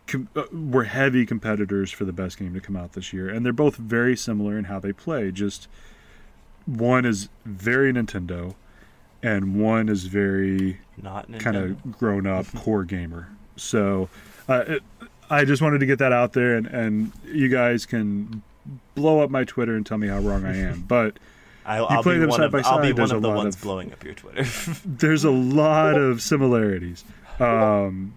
[0.06, 3.44] com- uh, were heavy competitors for the best game to come out this year, and
[3.44, 5.32] they're both very similar in how they play.
[5.32, 5.68] Just
[6.66, 8.54] one is very Nintendo,
[9.24, 13.30] and one is very Not kind of grown up core gamer.
[13.56, 14.10] So
[14.48, 14.84] uh, it,
[15.30, 18.42] I just wanted to get that out there, and, and you guys can
[18.96, 20.82] blow up my Twitter and tell me how wrong I am.
[20.88, 21.18] But
[21.66, 23.22] I'll, I'll play be them one side of, by I'll be side, one there's of
[23.22, 24.44] the ones of- blowing up your Twitter.
[24.86, 27.04] there's a lot of similarities.
[27.40, 28.14] Um,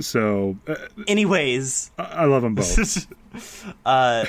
[0.00, 0.74] so uh,
[1.08, 3.06] Anyways, I I love them both.
[3.86, 4.24] uh,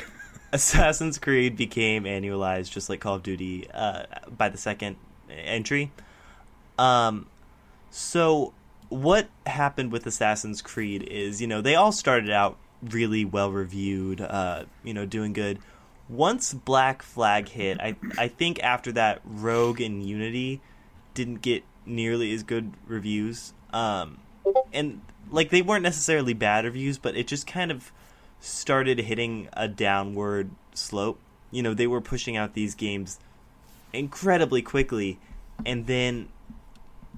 [0.53, 4.05] Assassin's Creed became annualized just like Call of Duty uh,
[4.37, 4.95] by the second
[5.35, 5.91] entry.
[6.77, 7.27] Um,
[7.89, 8.53] so
[8.89, 14.21] what happened with Assassin's Creed is, you know, they all started out really well reviewed,
[14.21, 15.59] uh, you know, doing good.
[16.07, 20.61] Once Black Flag hit, I I think after that Rogue and Unity
[21.13, 23.53] didn't get nearly as good reviews.
[23.73, 24.19] Um,
[24.71, 27.91] and like they weren't necessarily bad reviews, but it just kind of
[28.39, 31.19] started hitting a downward slope.
[31.49, 33.19] You know, they were pushing out these games
[33.95, 35.19] incredibly quickly,
[35.65, 36.29] and then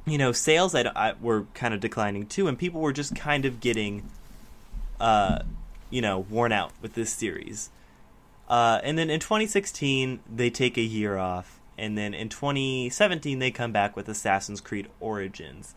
[0.06, 3.46] you know sales I, I, were kind of declining too, and people were just kind
[3.46, 4.10] of getting,
[5.00, 5.40] uh,
[5.90, 7.70] you know, worn out with this series.
[8.48, 13.52] Uh, and then in 2016 they take a year off, and then in 2017 they
[13.52, 15.76] come back with Assassin's Creed Origins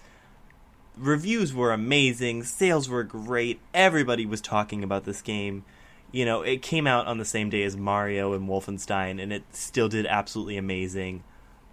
[1.00, 5.64] reviews were amazing, sales were great, everybody was talking about this game.
[6.12, 9.44] You know, it came out on the same day as Mario and Wolfenstein, and it
[9.52, 11.22] still did absolutely amazing.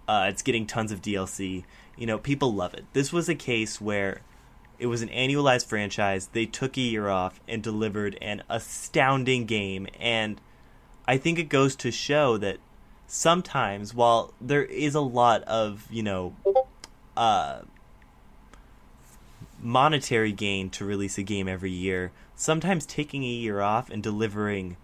[0.06, 1.64] Uh, it's getting tons of DLC.
[1.96, 2.84] You know, people love it.
[2.92, 4.20] This was a case where
[4.78, 6.28] it was an annualized franchise.
[6.32, 9.88] They took a year off and delivered an astounding game.
[9.98, 10.40] And
[11.06, 12.58] I think it goes to show that
[13.06, 16.36] sometimes, while there is a lot of, you know,
[17.16, 17.62] uh,
[19.60, 24.76] monetary gain to release a game every year, sometimes taking a year off and delivering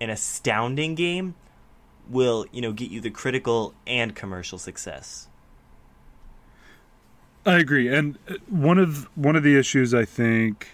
[0.00, 1.34] an astounding game
[2.08, 5.28] will, you know, get you the critical and commercial success.
[7.44, 10.68] I agree, and uh, one of one of the issues I think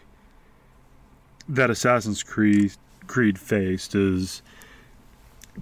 [1.49, 2.73] that Assassin's Creed
[3.07, 4.41] Creed faced is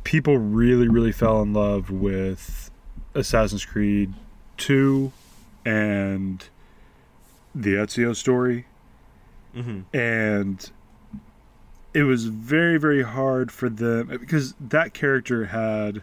[0.05, 2.71] people really, really fell in love with
[3.15, 4.15] Assassin's Creed
[4.57, 5.11] Two
[5.65, 6.49] and
[7.55, 8.67] the Ezio story,
[9.55, 10.71] hmm and
[11.93, 16.03] it was very, very hard for them because that character had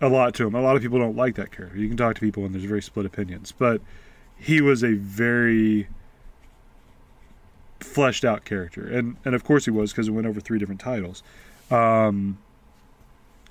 [0.00, 0.54] a lot to him.
[0.54, 1.76] A lot of people don't like that character.
[1.76, 3.82] You can talk to people and there's very split opinions, but
[4.36, 5.88] he was a very
[7.80, 10.80] fleshed out character, and and of course he was because it went over three different
[10.80, 11.22] titles.
[11.70, 12.38] Um,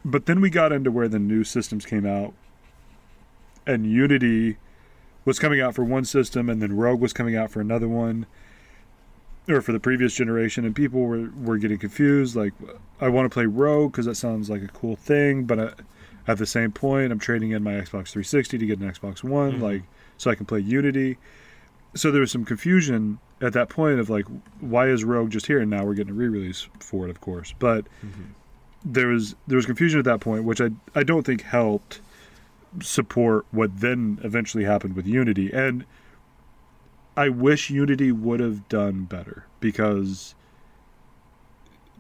[0.04, 2.34] but then we got into where the new systems came out,
[3.68, 4.58] and Unity
[5.26, 8.26] was coming out for one system, and then Rogue was coming out for another one,
[9.50, 12.36] or for the previous generation, and people were were getting confused.
[12.36, 12.54] Like,
[13.00, 15.72] I want to play Rogue because that sounds like a cool thing, but I,
[16.28, 19.54] At the same point, I'm trading in my Xbox 360 to get an Xbox One,
[19.54, 19.62] Mhm.
[19.62, 19.84] like
[20.20, 21.18] so I can play Unity.
[21.96, 24.26] So there was some confusion at that point of like,
[24.60, 25.60] why is Rogue just here?
[25.60, 27.56] And now we're getting a re-release for it, of course.
[27.58, 27.88] But
[28.86, 32.02] there was there was confusion at that point, which I I don't think helped
[32.82, 35.52] support what then eventually happened with Unity.
[35.52, 35.86] And
[37.18, 40.36] I wish Unity would have done better because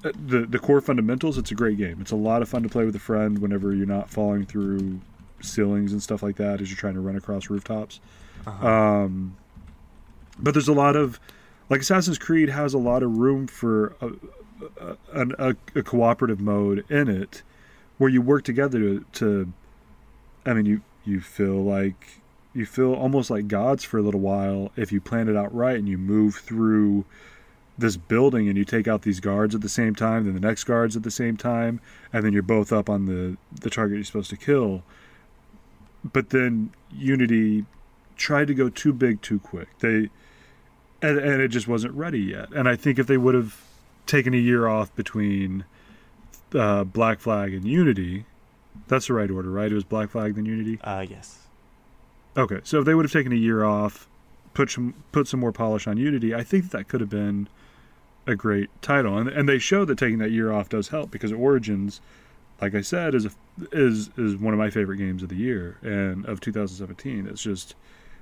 [0.03, 1.37] uh, the the core fundamentals.
[1.37, 1.99] It's a great game.
[2.01, 5.01] It's a lot of fun to play with a friend whenever you're not falling through
[5.41, 7.99] ceilings and stuff like that as you're trying to run across rooftops.
[8.47, 8.67] Uh-huh.
[8.67, 9.35] Um,
[10.39, 11.19] but there's a lot of
[11.69, 14.11] like Assassin's Creed has a lot of room for a,
[15.13, 17.43] a, a, a cooperative mode in it
[17.97, 19.53] where you work together to, to
[20.45, 22.21] I mean you you feel like
[22.53, 25.77] you feel almost like gods for a little while if you plan it out right
[25.77, 27.05] and you move through
[27.77, 30.65] this building and you take out these guards at the same time then the next
[30.65, 31.79] guards at the same time
[32.13, 34.83] and then you're both up on the the target you're supposed to kill.
[36.03, 37.65] But then unity
[38.17, 39.67] tried to go too big too quick.
[39.79, 40.09] They
[41.01, 42.51] and, and it just wasn't ready yet.
[42.53, 43.59] And i think if they would have
[44.05, 45.63] taken a year off between
[46.53, 48.25] uh, black flag and unity
[48.87, 51.47] that's the right order right it was black flag then unity Uh, yes.
[52.37, 54.07] Okay, so if they would have taken a year off,
[54.53, 57.49] put some put some more polish on Unity, I think that could have been
[58.25, 59.17] a great title.
[59.17, 61.99] And and they show that taking that year off does help because Origins,
[62.61, 63.31] like I said, is a,
[63.73, 67.27] is is one of my favorite games of the year and of 2017.
[67.27, 67.75] It's just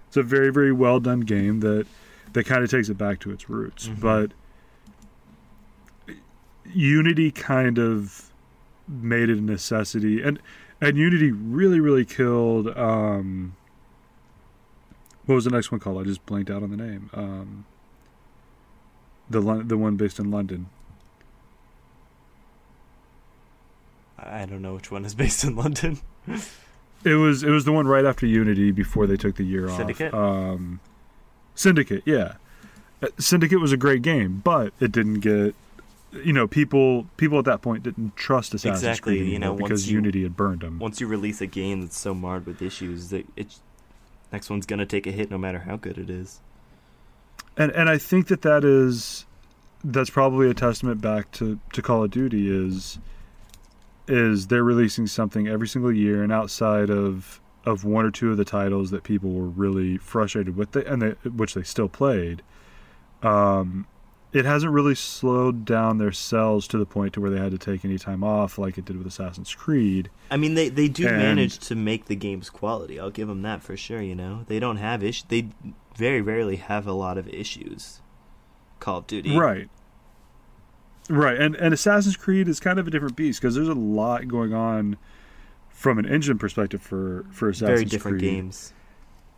[0.08, 1.86] it's a very very well done game that
[2.34, 3.90] that kind of takes it back to its roots.
[3.90, 4.00] Mhm.
[4.02, 4.32] But
[6.74, 8.29] Unity kind of
[8.90, 10.40] made it a necessity and
[10.82, 13.56] and Unity really really killed um
[15.30, 16.00] what was the next one called?
[16.02, 17.12] I just blanked out on the name.
[17.14, 17.66] Um,
[19.30, 20.70] the the one based in London.
[24.18, 26.00] I don't know which one is based in London.
[27.04, 30.16] It was it was the one right after Unity before they took the year Syndicate?
[30.16, 30.56] off.
[30.56, 30.80] Um,
[31.54, 32.34] Syndicate, yeah.
[33.04, 35.54] Uh, Syndicate was a great game, but it didn't get.
[36.12, 39.90] You know, people people at that point didn't trust Assassin's Exactly, Creed you know, because
[39.90, 40.80] you- Unity had burned them.
[40.80, 43.60] Once you release a game that's so marred with issues, that it's
[44.32, 46.42] next one's gonna take a hit no matter how good it is.
[47.58, 49.26] and and I think that that is
[49.84, 52.98] that's probably a testament back to to Call of Duty is
[54.08, 58.38] is they're releasing something every single year and outside of of one or two of
[58.38, 62.42] the titles that people were really frustrated with the, and they, which they still played
[63.22, 63.86] um
[64.32, 67.58] it hasn't really slowed down their sales to the point to where they had to
[67.58, 71.08] take any time off like it did with Assassin's Creed I mean, they they do
[71.08, 73.00] And- manage to make the game's quality.
[73.00, 74.02] I'll give them that for sure.
[74.02, 75.24] You know, they don't have ish.
[75.24, 75.50] They
[75.98, 78.02] very rarely have a lot of issues.
[78.80, 79.70] Call of Duty, Right.
[81.10, 81.38] Right.
[81.40, 84.54] And and Assassin's Creed is kind of a different beast because there's a lot going
[84.54, 84.98] on
[85.70, 87.78] from an engine perspective for for Assassin's Creed.
[87.78, 88.32] Very different Creed.
[88.32, 88.74] games.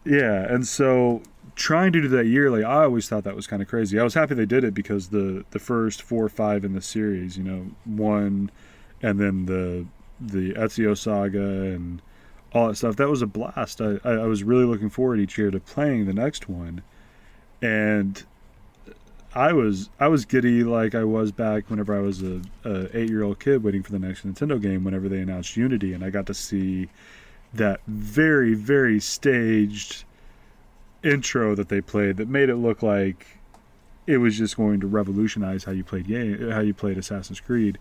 [0.04, 1.22] Yeah, and so
[1.56, 4.00] trying to do that yearly, I always thought that was kind of crazy.
[4.00, 6.82] I was happy they did it because the the first four or five in the
[6.82, 8.52] series, you know, one,
[9.02, 9.86] and then the
[10.20, 12.02] the Ezio saga and
[12.54, 12.96] all that stuff.
[12.98, 13.82] That was a blast.
[13.82, 16.84] I, I, was really looking forward each year to playing the next one,
[17.62, 18.24] and
[19.34, 23.10] I was I was giddy like I was back whenever I was a, a eight
[23.10, 26.10] year old kid waiting for the next Nintendo game whenever they announced Unity, and I
[26.10, 26.90] got to see
[27.54, 30.06] that very very staged
[31.04, 33.26] intro that they played that made it look like
[34.08, 37.78] it was just going to revolutionize how you played game how you played Assassin's Creed.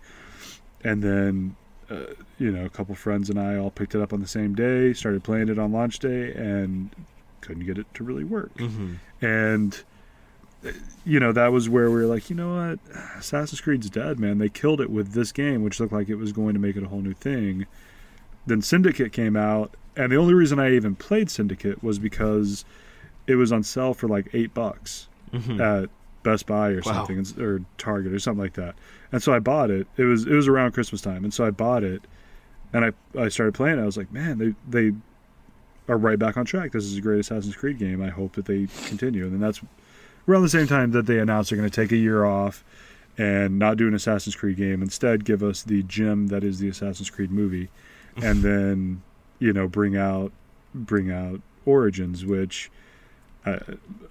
[0.83, 1.55] And then
[1.89, 4.55] uh, you know a couple friends and I all picked it up on the same
[4.55, 6.89] day started playing it on launch day and
[7.41, 8.51] couldn't get it to really work.
[8.57, 9.83] Hmm and
[11.05, 12.79] you know that was where we were like you know what?
[13.17, 14.37] Assassin's creed's dead man.
[14.37, 16.83] They killed it with this game which looked like it was going to make it
[16.83, 17.65] a whole new thing.
[18.45, 22.63] Then syndicate came out and the only reason i even played syndicate was because
[23.27, 25.89] it was on sale for like eight bucks hmm at
[26.23, 27.05] best buy or Wow.
[27.05, 28.75] something or target or something like that.
[29.11, 29.87] And so i bought it.
[29.97, 32.05] It was it was around christmas time and so i bought it
[32.73, 33.81] and i i started playing it.
[33.81, 34.53] I was like man they
[34.89, 34.95] they
[35.87, 36.71] are right back on track.
[36.73, 38.01] This is a great assassin's creed game.
[38.01, 39.23] I hope that they continue.
[39.23, 39.61] And then that's
[40.27, 42.63] around the same time that they announced they're going to take a year off
[43.17, 46.69] and not do an assassin's creed game instead give us the gem that is the
[46.69, 47.67] assassin's creed movie
[48.17, 49.01] and then
[49.39, 50.31] you know bring out
[50.73, 52.69] bring out origins which
[53.45, 53.59] uh,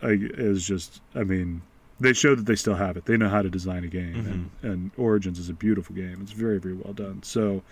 [0.03, 1.63] I, is just i mean
[1.99, 3.05] they show that they still have it.
[3.05, 6.19] They know how to design a game and, and origins is a beautiful game.
[6.23, 7.23] It's very very well done.
[7.23, 7.63] So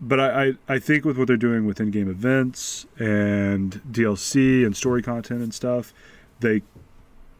[0.00, 4.76] but I, I, I think with what they're doing with in-game events and DLC and
[4.76, 5.92] story content and stuff,
[6.40, 6.62] they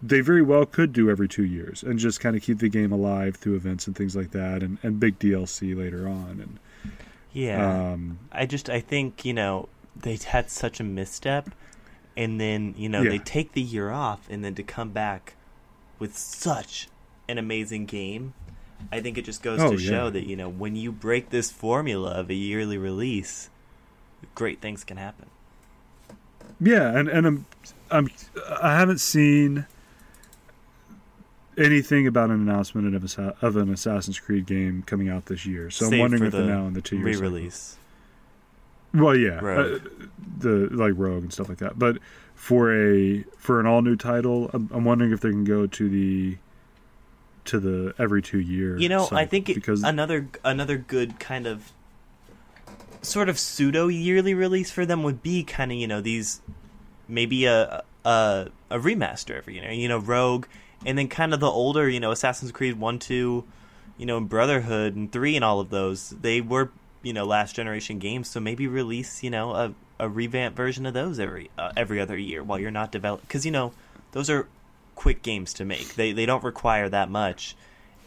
[0.02, 2.92] they very well could do every two years and just kind of keep the game
[2.92, 7.92] alive through events and things like that and, and big DLC later on and Yeah.
[7.92, 11.50] Um, I just I think you know they had such a misstep,
[12.16, 13.10] and then you know Yeah.
[13.10, 15.34] they take the year off, and then to come back
[15.98, 16.88] with such
[17.28, 18.34] an amazing game,
[18.92, 19.88] I think it just goes Oh, to yeah.
[19.90, 23.48] show that you know when you break this formula of a yearly release,
[24.34, 25.26] great things can happen.
[26.60, 27.46] Yeah, and and I'm,
[27.90, 28.08] I'm
[28.62, 29.66] I haven't seen
[31.56, 35.70] anything about an announcement of, of an Assassin's Creed game coming out this year.
[35.70, 37.20] So I'm wondering if the now in the two years.
[37.20, 37.76] Re-release.
[38.94, 39.78] Well, yeah, uh,
[40.38, 41.78] the like Rogue and stuff like that.
[41.78, 41.98] But
[42.34, 45.88] for a for an all new title, I'm, I'm wondering if they can go to
[45.88, 46.36] the
[47.46, 48.80] to the every two years.
[48.80, 51.72] You know, I think it, because another another good kind of
[53.02, 56.40] sort of pseudo yearly release for them would be kind of you know these
[57.08, 59.70] maybe a a a remaster every year.
[59.70, 60.46] You know, Rogue,
[60.86, 63.44] and then kind of the older you know Assassin's Creed one, two,
[63.98, 66.10] you know, and Brotherhood and three and all of those.
[66.10, 66.70] They were
[67.04, 70.94] you know last generation games, so maybe release you know a a revamped version of
[70.94, 73.72] those every uh, every other year while you're not develop because you know
[74.12, 74.48] those are
[74.96, 75.94] quick games to make.
[75.94, 77.54] They they don't require that much.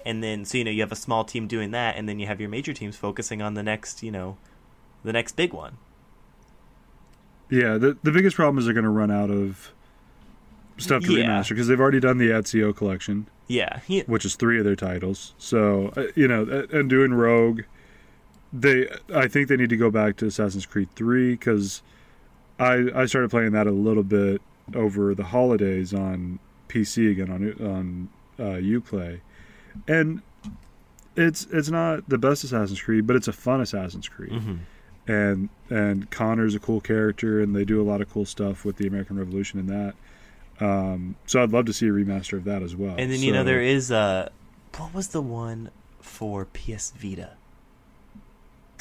[0.06, 2.28] And then so you know you have a small team doing that and then you
[2.28, 4.38] have your major teams focusing on the next, you know,
[5.04, 5.78] the next big one.
[7.50, 9.72] yeah, the the biggest problem is they're going to run out of
[10.78, 11.26] stuff to Yeah.
[11.26, 13.28] remaster because they've already done the Ezio collection.
[13.48, 13.80] Yeah.
[13.88, 15.34] He, which is three of their titles.
[15.38, 17.62] So uh, you know, uh, and doing Rogue,
[18.60, 21.82] they I think they need to go back to Assassin's Creed three because
[22.60, 24.42] I I started playing that a little bit
[24.76, 26.40] over the holidays on
[26.70, 29.20] PC again on on uh, UPlay,
[29.88, 30.22] and
[31.16, 34.60] it's it's not the best Assassin's Creed, but it's a fun Assassin's Creed Mhm.
[35.08, 38.78] and and Connor's a cool character, and they do a lot of cool stuff with
[38.78, 39.96] the American Revolution in that.
[40.60, 42.96] Um, so I'd love to see a remaster of that as well.
[42.98, 44.30] And then you know there is uh
[44.78, 45.70] what was the one
[46.02, 47.32] for PS Vita?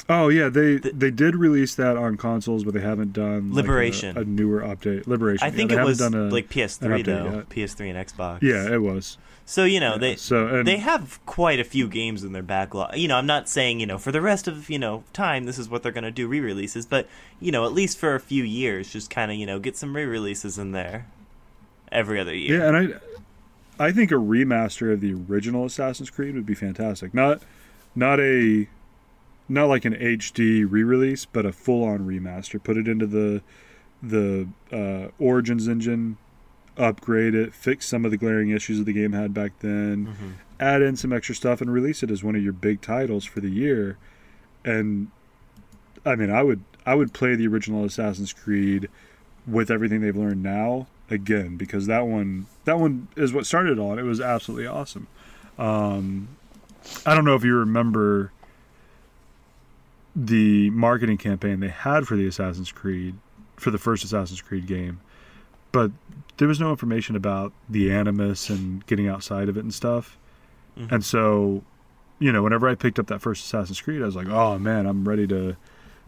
[0.09, 3.65] Oh yeah, they The- they did release that on consoles, but they haven't done like,
[3.65, 4.17] a- Liberation.
[4.17, 5.05] a, newer update.
[5.07, 5.45] Liberation.
[5.45, 7.49] I think they it was done a, like PS3 though, yet.
[7.49, 8.41] PS3 and Xbox.
[8.41, 9.17] Yeah, it was.
[9.45, 12.95] So you know Yeah, they so they have quite a few games in their backlog.
[12.97, 15.57] You know, I'm not saying you know for the rest of you know time this
[15.57, 17.07] is what they're gonna do re-releases, but
[17.39, 19.95] you know at least for a few years, just kind of you know get some
[19.95, 21.07] re-releases in there
[21.91, 22.59] every other year.
[22.59, 22.77] yeah, and
[23.79, 27.13] I I think a remaster of the original Assassin's Creed would be fantastic.
[27.13, 27.41] Not
[27.95, 28.67] not a
[29.49, 32.61] not like an HD re-release, but a full-on remaster.
[32.61, 33.41] Put it into the
[34.03, 36.17] the uh, Origins engine,
[36.77, 40.07] upgrade it, fix some of the glaring issues that the game had back then.
[40.07, 40.31] Mhm.
[40.59, 43.39] add in some extra stuff and release it as one of your big titles for
[43.41, 43.95] the year.
[44.65, 45.09] And
[46.05, 48.89] I mean, I would I would play the original Assassin's Creed
[49.45, 53.79] with everything they've learned now again because that one that one is what started it
[53.79, 53.91] all.
[53.91, 55.07] and It was absolutely awesome.
[55.59, 56.29] Um,
[57.05, 58.31] I don't know if you remember
[60.19, 63.15] the marketing campaign they had for the Assassin's Creed
[63.55, 64.99] for the first Assassin's Creed game,
[65.71, 65.91] but
[66.37, 70.17] there was no information about the animus and getting outside of it and stuff.
[70.77, 70.91] Mhm.
[70.91, 71.63] And so,
[72.17, 74.87] you know, whenever I picked up that first Assassin's Creed, I was like, "Oh man,
[74.87, 75.55] I'm ready to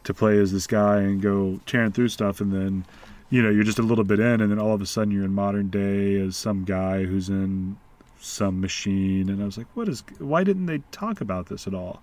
[0.05, 2.85] to play as this guy and go tearing through stuff." And then,
[3.29, 5.25] you know, you're just a little bit in, and then all of a sudden you're
[5.25, 7.77] in modern day as some guy who's in
[8.19, 10.03] some machine, and I was like, "What is?
[10.17, 12.01] Why didn't they talk about this at all?"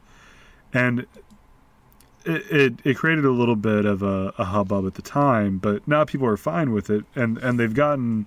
[0.72, 1.06] And
[2.26, 5.86] it, it, it created a little bit of a, a hubbub at the time, but
[5.86, 8.26] now people are fine with it, and, and they've gotten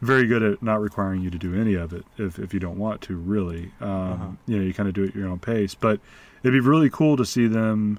[0.00, 2.78] very good at not requiring you to do any of it if, if you don't
[2.78, 3.72] want to, really.
[3.80, 4.26] Um, Uh-huh.
[4.46, 5.74] You know, you kind of do it at your own pace.
[5.74, 6.00] But
[6.42, 7.98] it'd be really cool to see them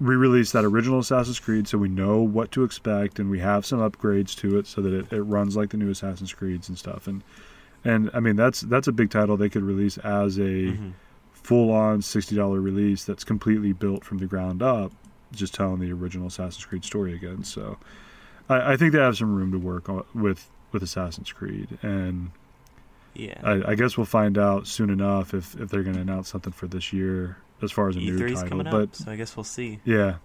[0.00, 3.66] re release that original Assassin's Creed so we know what to expect and we have
[3.66, 6.78] some upgrades to it so that it, it runs like the new Assassin's Creeds and
[6.78, 7.06] stuff.
[7.06, 7.22] And
[7.84, 10.40] and I mean that's that's a big title they could release as a
[10.72, 10.92] Mhm.
[11.50, 14.92] Full on sixty dollar release that's completely built from the ground up,
[15.32, 17.42] just telling the original Assassin's Creed story again.
[17.42, 17.76] So
[18.48, 22.30] I, I think they have some room to work on, with with Assassin's Creed, and
[23.14, 23.40] Yeah.
[23.42, 26.52] I, I guess we'll find out soon enough if, if they're going to announce something
[26.52, 28.48] for this year as far as a new E3's title.
[28.48, 29.80] coming But up, so I guess we'll see.
[29.84, 30.18] yeah,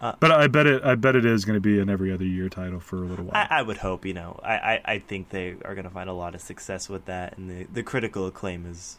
[0.00, 2.24] Uh, but I bet it I bet it is going to be an every other
[2.24, 3.46] year title for a little while.
[3.50, 6.08] I, I would hope, you know, I, I, I think they are going to find
[6.08, 8.98] a lot of success with that, and the, the critical acclaim is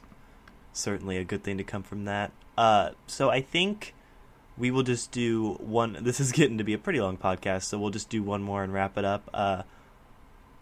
[0.76, 2.32] certainly a good thing to come from that.
[2.58, 3.94] Uh, so I think
[4.58, 5.98] we will just do one.
[6.02, 8.64] This is getting to be a pretty long podcast, so we'll just do one more
[8.64, 9.30] and wrap it up.
[9.34, 9.64] Uh,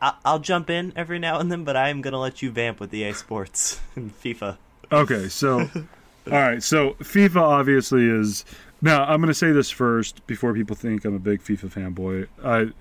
[0.01, 2.51] I, I'll jump in every now and then, but I am going to let you
[2.51, 4.57] vamp with EA Sports and FIFA.
[4.91, 8.45] Okay, so all right, so FIFA obviously is
[8.82, 9.03] now.
[9.03, 12.28] I'm going to say this first before people think I'm a big FIFA fanboy.
[12.43, 12.72] I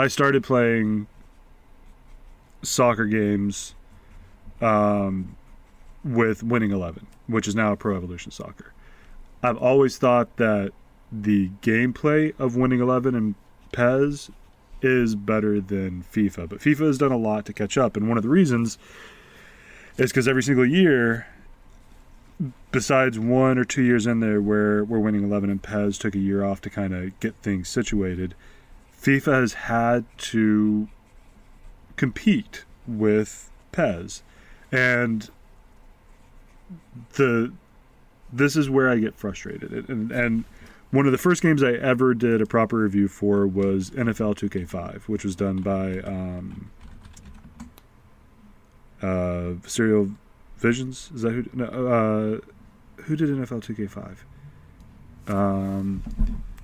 [0.00, 1.06] I started playing
[2.62, 3.74] soccer games
[4.60, 5.35] um,
[6.06, 8.72] with Winning Eleven, which is now a Pro Evolution Soccer.
[9.42, 10.72] I've always thought that
[11.10, 13.34] the gameplay of Winning Eleven and
[13.72, 14.30] PES
[14.82, 18.16] is better than FIFA, but FIFA has done a lot to catch up, and one
[18.16, 18.78] of the reasons
[19.96, 21.26] is because every single year,
[22.70, 26.18] besides one or two years in there where we're Winning Eleven and PES took a
[26.18, 28.34] year off to kind of get things situated,
[29.00, 30.88] FIFA has had to
[31.96, 34.22] compete with PES,
[34.70, 35.30] and
[37.14, 37.52] the
[38.32, 40.44] this is where I get frustrated, and and
[40.90, 45.02] one of the first games I ever did a proper review for was NFL 2K5,
[45.08, 46.70] which was done by um,
[49.02, 50.10] uh, Serial
[50.58, 51.10] Visions.
[51.14, 51.44] Is that who?
[51.52, 54.16] No, uh, who did NFL 2K5?
[55.32, 56.02] Um,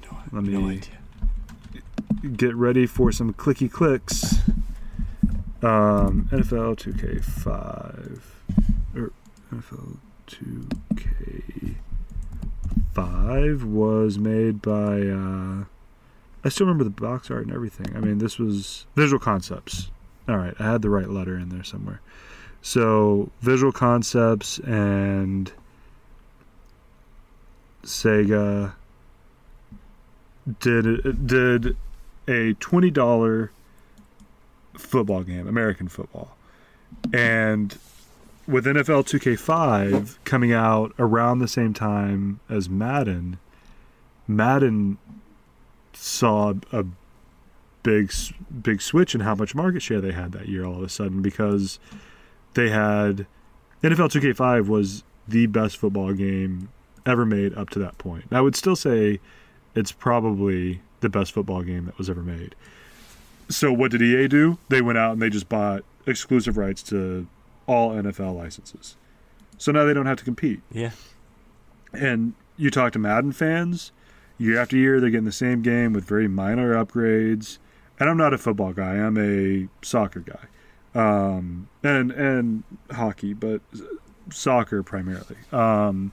[0.05, 2.33] No, Let no me- idea.
[2.37, 4.37] get ready for some clicky clicks.
[5.63, 8.21] Um, NFL 2K5
[8.97, 9.13] or
[9.53, 9.99] NFL
[12.95, 15.03] 2K5 was made by.
[15.03, 15.65] Uh,
[16.45, 17.95] I still remember the box art and everything.
[17.95, 19.91] I mean, this was Visual Concepts.
[20.29, 22.01] All right, I had the right letter in there somewhere.
[22.63, 25.53] So Visual Concepts and
[27.83, 28.73] Sega
[30.61, 31.77] did did
[32.29, 33.51] a twenty dollar
[34.75, 36.37] football game, American football,
[37.13, 37.77] and
[38.47, 43.39] with NFL 2K5 coming out around the same time as Madden,
[44.27, 44.99] Madden
[45.93, 46.85] saw a
[47.83, 48.13] big
[48.63, 51.21] big switch in how much market share they had that year all of a sudden
[51.21, 51.81] because
[52.55, 53.27] they had
[53.83, 56.69] NFL 2K5 was the best football game
[57.05, 58.25] ever made up to that point.
[58.31, 59.19] I would still say
[59.75, 62.55] it's probably the best football game that was ever made.
[63.49, 64.59] So what did EA do?
[64.69, 67.27] They went out and they just bought exclusive rights to
[67.73, 68.97] all NFL licenses.
[69.59, 70.61] So now they don't have to compete.
[70.71, 70.91] Yeah.
[71.93, 73.93] And you talk to Madden fans,
[74.39, 77.59] year after year they're getting the same game with very minor upgrades.
[77.99, 78.95] And I'm not a football guy.
[78.97, 80.47] I'm a soccer guy.
[80.95, 83.63] Um, and and hockey, but
[84.31, 85.37] soccer primarily.
[85.51, 86.13] Um,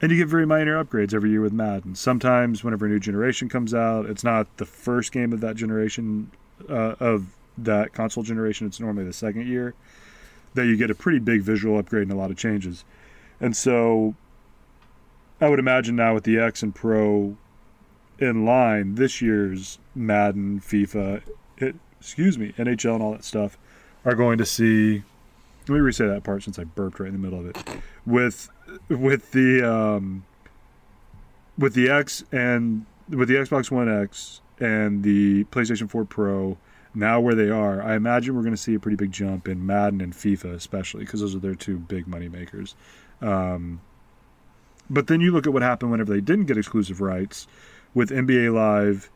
[0.00, 1.94] and you get very minor upgrades every year with Madden.
[1.94, 6.30] Sometimes, whenever a new generation comes out, it's not the first game of that generation
[6.68, 7.26] uh, of
[7.58, 8.66] that console generation.
[8.66, 9.74] It's normally the second year
[10.56, 12.84] that you get a pretty big visual upgrade and a lot of changes.
[13.40, 14.14] And so,
[15.40, 17.36] I would imagine now with the X and Pro
[18.18, 21.22] in line, this year's Madden, FIFA,
[21.58, 23.58] it, excuse me, NHL, and all that stuff
[24.04, 25.02] are going to see.
[25.68, 27.80] Let me re-say that part since I burped right in the middle of it.
[28.06, 28.48] With
[28.88, 30.24] with the um,
[31.58, 36.56] with the X and with the Xbox One X and the PlayStation 4 Pro
[36.96, 39.64] now where they are, I imagine we're going to see a pretty big jump in
[39.64, 42.74] Madden and FIFA, especially because those are their two big money makers.
[43.20, 43.80] Um,
[44.88, 47.46] but then you look at what happened whenever they didn't get exclusive rights
[47.94, 49.10] with NBA Live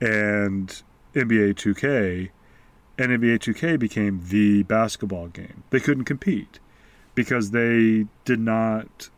[0.00, 0.82] and
[1.14, 2.30] NBA 2K,
[2.98, 5.64] and NBA 2K became the basketball game.
[5.70, 6.58] They couldn't compete
[7.14, 9.08] because they did not.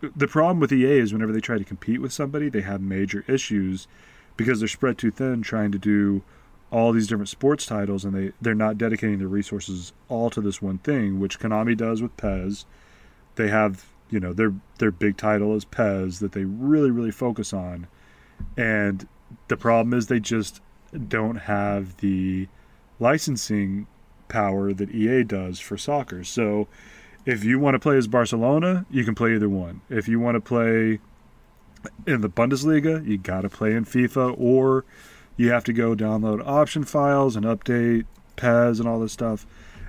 [0.00, 3.24] The problem with EA is whenever they try to compete with somebody, they have major
[3.28, 3.86] issues
[4.36, 6.22] because they're spread too thin trying to do
[6.72, 10.62] all these different sports titles and they, they're not dedicating their resources all to this
[10.62, 12.64] one thing, which Konami does with PES.
[13.36, 17.52] They have, you know, their their big title is PES that they really, really focus
[17.52, 17.86] on.
[18.56, 19.06] And
[19.48, 20.62] the problem is they just
[21.08, 22.48] don't have the
[22.98, 23.86] licensing
[24.28, 26.24] power that EA does for soccer.
[26.24, 26.68] So
[27.26, 29.82] if you want to play as Barcelona, you can play either one.
[29.90, 31.00] If you want to play
[32.06, 34.86] in the Bundesliga, you got to play in FIFA or
[35.36, 38.04] you have to go download option files and update
[38.36, 39.46] PES and all this stuff.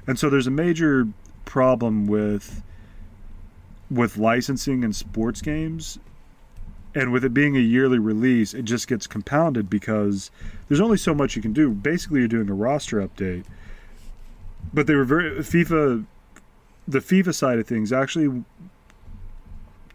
[0.08, 1.08] And so there's a major
[1.46, 2.62] problem with
[3.92, 6.00] with licensing in sports games
[6.96, 10.30] and with it being a yearly release, it just gets compounded because
[10.68, 11.72] there's only so much you can do.
[11.72, 13.46] Basically, you're doing a roster update.
[14.74, 16.06] But they were very FIFA
[16.88, 18.44] the FIFA side of things actually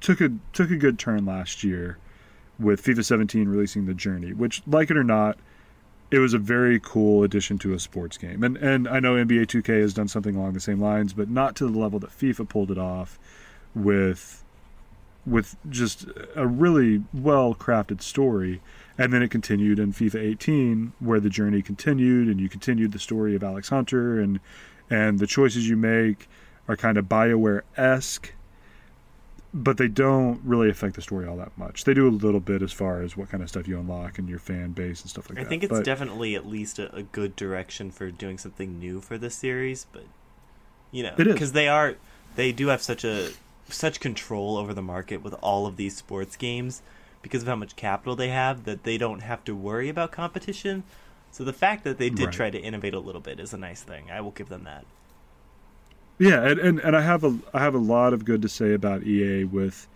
[0.00, 1.98] took a took a good turn last year
[2.58, 5.38] with FIFA 17 releasing the Journey, which like it or not,
[6.10, 8.42] it was a very cool addition to a sports game.
[8.42, 11.54] And and I know NBA 2K has done something along the same lines, but not
[11.56, 13.18] to the level that FIFA pulled it off
[13.74, 14.44] with
[15.26, 18.60] with just a really well crafted story.
[18.96, 22.98] And then it continued in FIFA 18, where the journey continued, and you continued the
[22.98, 24.40] story of Alex Hunter, and
[24.90, 26.28] and the choices you make
[26.66, 28.32] are kind of Bioware esque,
[29.54, 31.84] but they don't really affect the story all that much.
[31.84, 34.28] They do a little bit as far as what kind of stuff you unlock and
[34.28, 35.46] your fan base and stuff like I that.
[35.46, 39.00] I think it's but, definitely at least a, a good direction for doing something new
[39.00, 40.04] for the series, but
[40.90, 41.96] you know, because they are
[42.36, 43.30] they do have such a
[43.68, 46.82] such control over the market with all of these sports games
[47.22, 50.84] because of how much capital they have that they don't have to worry about competition.
[51.32, 52.32] So the fact that they did Right.
[52.32, 54.10] try to innovate a little bit is a nice thing.
[54.10, 54.84] I will give them that.
[56.18, 58.74] Yeah, and, and, and I have a I have a lot of good to say
[58.74, 59.86] about EA with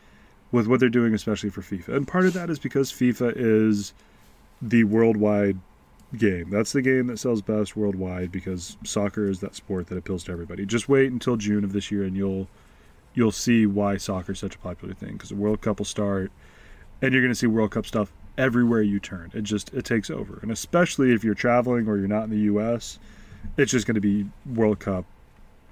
[0.53, 1.97] with what they're doing, especially for FIFA.
[1.97, 3.93] And part of that is because FIFA is
[4.61, 5.59] the worldwide
[6.17, 6.51] game.
[6.51, 10.33] That's the game that sells best worldwide because soccer is that sport that appeals to
[10.33, 10.67] everybody.
[10.67, 12.49] Just wait until June of this year and you'll
[13.15, 16.31] you'll see why soccer is such a popular thing because the World Cup will start
[17.01, 19.31] and you're going to see World Cup stuff everywhere you turn.
[19.35, 20.39] It just it takes over.
[20.43, 22.99] And especially if you're traveling or you're not in the US,
[23.57, 25.05] it's just going to be World Cup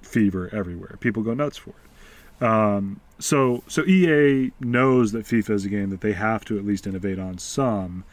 [0.01, 0.97] fever everywhere.
[0.99, 2.45] People go nuts for it.
[2.45, 6.65] Um, so so EA knows that FIFA is a game that they have to at
[6.65, 8.03] least innovate on some.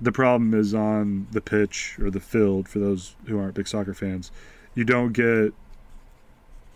[0.00, 3.94] The problem is on the pitch or the field for those who aren't big soccer
[3.94, 4.30] fans.
[4.74, 5.52] You don't get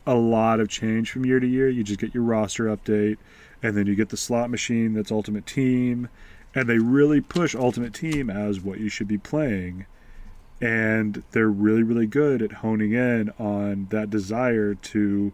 [0.07, 1.69] a lot of change from year to year.
[1.69, 3.19] You just get your roster update
[3.63, 6.09] and then you get the slot machine that's Ultimate Team
[6.55, 9.87] and they really push Ultimate Team as what you should be playing
[10.61, 15.33] and they're really really good at honing in on that desire to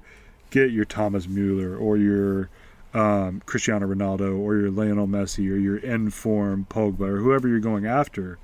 [0.50, 2.48] get your Thomas Mueller or your
[2.94, 7.86] um, Cristiano Ronaldo or your Lionel Messi or your in-form Pogba or whoever you're going
[7.86, 8.38] after.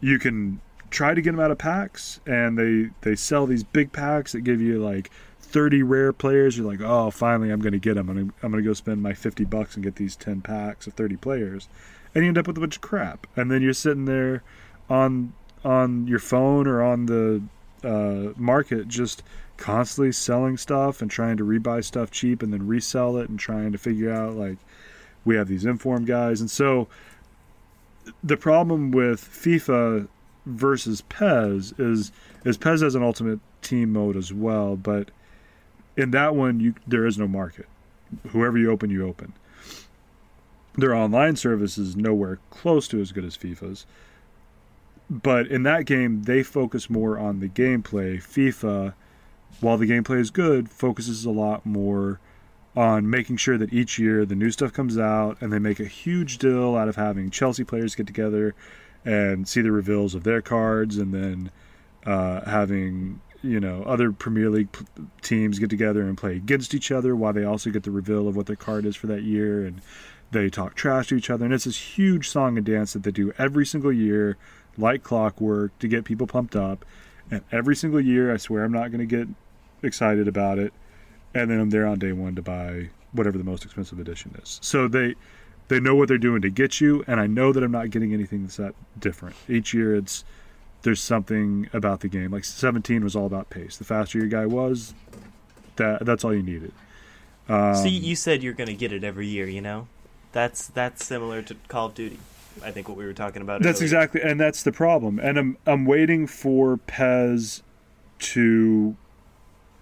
[0.00, 0.60] You can
[0.90, 4.40] try to get them out of packs, and they they sell these big packs that
[4.40, 5.10] give you like
[5.40, 6.56] 30 rare players.
[6.56, 8.08] You're like, oh, finally, I'm going to get them.
[8.08, 10.86] I'm gonna, I'm going to go spend my 50 bucks and get these 10 packs
[10.86, 11.68] of 30 players,
[12.14, 13.26] and you end up with a bunch of crap.
[13.36, 14.42] And then you're sitting there
[14.88, 15.34] on
[15.64, 17.42] on your phone or on the
[17.84, 19.22] uh, market just
[19.56, 23.72] constantly selling stuff and trying to rebuy stuff cheap and then resell it and trying
[23.72, 24.58] to figure out like
[25.24, 26.40] we have these informed guys.
[26.40, 26.88] And so
[28.24, 30.08] the problem with FIFA
[30.46, 32.10] versus PES is
[32.44, 35.12] is PES has an ultimate team mode as well but
[35.96, 37.66] in that one you there is no market.
[38.28, 39.32] Whoever you open you open.
[40.74, 43.86] Their online service is nowhere close to as good as FIFA's
[45.12, 48.16] but in that game they focus more on the gameplay.
[48.22, 48.94] Fifa
[49.60, 52.18] while the gameplay is good focuses a lot more
[52.74, 55.84] on making sure that each year the new stuff comes out and they make a
[55.84, 58.54] huge deal out of having chelsea players get together
[59.04, 61.50] and see the reveals of their cards and then
[62.06, 64.68] uh, having you know other premier league
[65.20, 68.34] teams get together and play against each other while they also get the reveal of
[68.34, 69.82] what their card is for that year and
[70.32, 71.44] they talk trash to each other.
[71.44, 74.36] And it's this huge song and dance that they do every single year
[74.78, 76.84] like clockwork to get people pumped up.
[77.30, 79.28] And every single year, I swear I'm not going to get
[79.82, 80.72] excited about it.
[81.34, 84.58] And then I'm there on day one to buy whatever the most expensive edition is.
[84.62, 85.14] So they
[85.68, 88.12] they know what they're doing to get you, and I know that I'm not getting
[88.12, 89.36] anything that's that different.
[89.48, 90.24] Each year, it's
[90.82, 92.30] there's something about the game.
[92.32, 93.76] Like 17 was all about pace.
[93.76, 94.94] The faster your guy was,
[95.76, 96.72] that that's all you needed.
[97.48, 99.88] Um, so you you said you're going to get it every year, you know?
[100.32, 102.18] That's that's similar to Call of Duty.
[102.62, 103.62] I think what we were talking about.
[103.62, 103.86] That's earlier.
[103.86, 105.18] exactly, and that's the problem.
[105.18, 107.62] And I'm I'm waiting for PES
[108.18, 108.96] to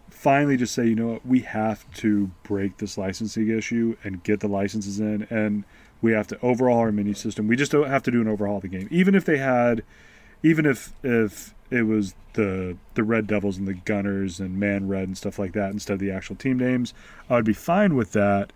[0.09, 4.41] finally just say, you know what, we have to break this licensing issue and get
[4.41, 5.65] the licenses in, and
[6.03, 7.49] we have to overhaul our menu system.
[7.49, 9.83] We just don't have to do an overhaul of the game, even if they had,
[10.43, 15.05] even if if it was the the Red Devils and the Gunners and Man Red
[15.05, 16.93] and stuff like that instead of the actual team names,
[17.29, 18.53] I would be fine with that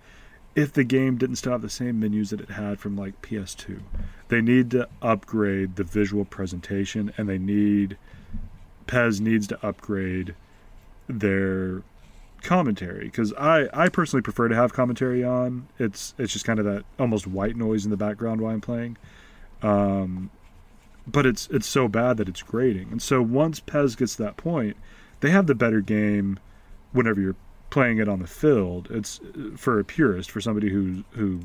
[0.55, 3.81] if the game didn't still have the same menus that it had from like PS2.
[4.29, 7.97] They need to upgrade the visual presentation and they need
[8.87, 10.35] PES needs to upgrade
[11.09, 11.83] their
[12.43, 15.67] commentary because I, I personally prefer to have commentary on.
[15.79, 18.97] It's it's just kind of that almost white noise in the background while I'm playing.
[19.63, 20.31] Um,
[21.07, 22.93] but it's it's so bad that it's grating.
[22.93, 24.77] And so once PES gets to that point,
[25.21, 26.39] they have the better game
[26.93, 27.37] whenever you're
[27.75, 28.87] playing it on the field.
[28.89, 29.21] It's
[29.57, 31.41] for a purist, for somebody who who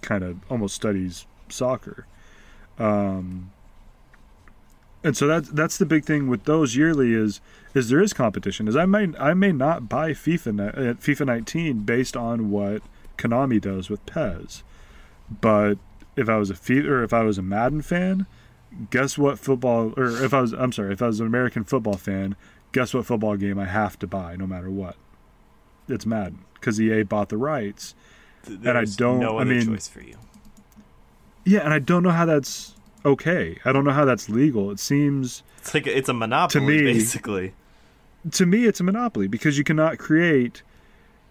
[0.00, 2.06] kind of almost studies soccer.
[2.78, 3.52] Um,
[5.04, 7.42] and so that's that's the big thing with those yearly is
[7.74, 8.66] is there is competition.
[8.66, 12.80] Is I may I may not buy FIFA uh, FIFA 19 based on what
[13.18, 14.62] Konami does with PES,
[15.28, 15.74] but
[16.16, 18.24] if I was a FIFA or if I was a Madden fan,
[18.90, 21.98] guess what football or if I was I'm sorry if I was an American football
[21.98, 22.36] fan,
[22.72, 24.96] guess what football game I have to buy no matter what.
[25.88, 27.94] It's Madden because EA bought the rights.
[28.46, 30.14] And I don't- No I mean- choice for you.
[31.44, 32.74] Yeah, and I don't know how that's
[33.04, 33.58] okay.
[33.64, 34.70] I don't know how that's legal.
[34.70, 37.54] It seems It's like a, it's a monopoly, to me- basically.
[38.32, 40.62] to me it's a monopoly because you cannot create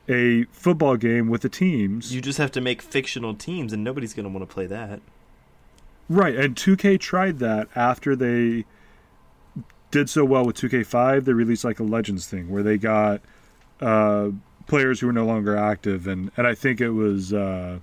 [0.09, 2.15] a football game with the teams.
[2.15, 5.01] You just have to make fictional teams, and nobody's going to want to play that.
[6.09, 8.65] Right, and 2K tried that after they
[9.91, 11.25] did so well with 2K5.
[11.25, 13.21] They released like a Legends thing where they got
[13.81, 14.29] uh,
[14.67, 17.79] players who were no longer active, and and I think it was uh,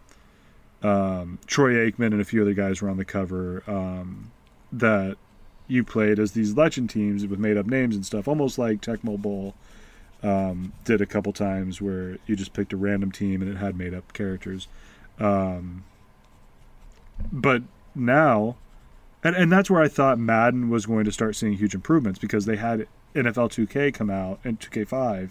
[0.82, 4.30] um, Troy Aikman and a few other guys were on the cover um,
[4.72, 5.16] that
[5.66, 9.20] you played as these legend teams with made up names and stuff, almost like Tecmo
[9.20, 9.54] Bowl
[10.22, 13.76] um, did a couple times, where you just picked a random team and it had
[13.76, 14.68] made up characters.
[15.18, 15.84] Um,
[17.32, 17.62] but
[17.94, 18.56] now,
[19.22, 22.44] and and that's where I thought Madden was going to start seeing huge improvements because
[22.44, 25.30] they had NFL 2K come out and 2K5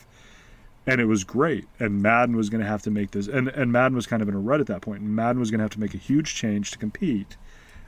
[0.86, 1.66] and it was great.
[1.80, 4.30] And Madden was going to have to make this, and, and Madden was kind of
[4.30, 5.02] in a rut at that point.
[5.02, 7.38] And Madden was going to have to make a huge change to compete,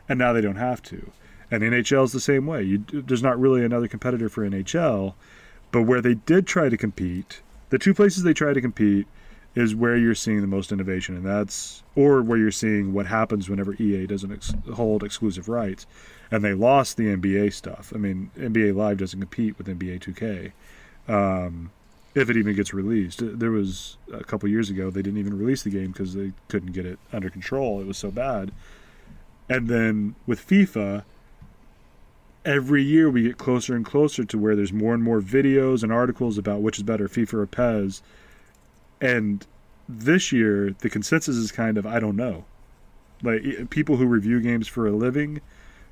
[0.08, 1.12] and now they don't have to.
[1.52, 2.64] And NHL is the same way.
[2.64, 5.14] You, there's not really another competitor for NHL,
[5.72, 9.08] but where they did try to compete, the two places they tried to compete
[9.56, 13.50] is where you're seeing the most innovation, and that's or where you're seeing what happens
[13.50, 15.88] whenever EA doesn't ex- hold exclusive rights,
[16.30, 17.94] and they lost the NBA stuff.
[17.96, 20.52] I mean, NBA Live doesn't compete with NBA 2K.
[21.08, 21.72] Um,
[22.16, 23.22] if it even gets released.
[23.22, 26.32] Uh, there was a couple years ago they didn't even release the game because they
[26.48, 27.82] couldn't get it under control.
[27.82, 28.52] It was so bad.
[29.48, 31.04] And then with FIFA,
[32.46, 35.92] every year we get closer and closer to where there's more and more videos and
[35.92, 38.02] articles about which is better, FIFA or PES.
[39.02, 39.46] And
[39.88, 42.46] this year the consensus is kind of I don't know.
[43.22, 45.42] Like people who review games for a living,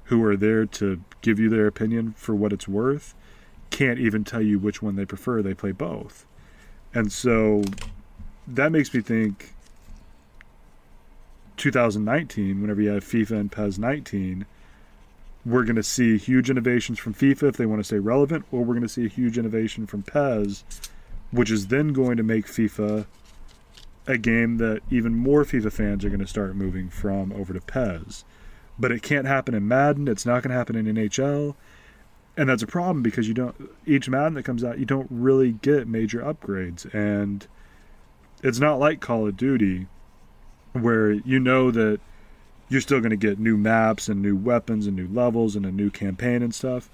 [0.06, 3.14] who are there to give you their opinion for what it's worth
[3.74, 5.42] can't even tell you which one they prefer.
[5.42, 6.26] They play both.
[6.94, 7.64] And so
[8.48, 9.52] that makes me think
[11.58, 14.46] 2019, whenever you have FIFA and PES 19,
[15.44, 18.60] we're going to see huge innovations from FIFA if they want to stay relevant, or
[18.60, 20.64] we're going to see a huge innovation from PES,
[21.32, 23.08] which is then going to make FIFA
[24.06, 27.62] a game that even more FIFA fans are going to start moving from over to
[27.62, 28.24] PES.
[28.78, 31.56] But it can't happen in Madden, it's not going to happen in NHL,
[32.36, 33.56] and that's a problem because you don't
[33.86, 37.48] each Madden that comes out you don't really get major upgrades and
[38.42, 39.88] it's not like Call of Duty
[40.74, 42.00] where you know that
[42.70, 45.72] you're still going to get new maps and new weapons and new levels and a
[45.72, 46.90] new campaign and stuff.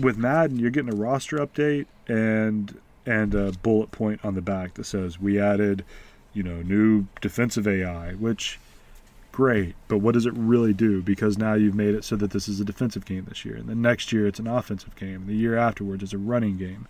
[0.00, 4.74] With Madden, you're getting a roster update and and a bullet point on the back
[4.74, 5.84] that says we added,
[6.34, 8.58] you know, new defensive AI, which
[9.38, 11.00] great, but what does it really do?
[11.00, 13.68] Because now you've made it so that this is a defensive game this year, and
[13.68, 16.88] the next year it's an offensive game, and the year afterwards it's a running game.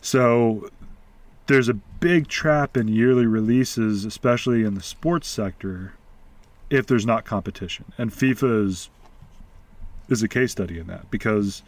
[0.00, 0.70] So
[1.48, 5.94] there's a big trap in yearly releases, especially in the sports sector,
[6.70, 7.86] if there's not competition.
[7.98, 8.88] And FIFA is
[10.08, 11.64] is a case study in that because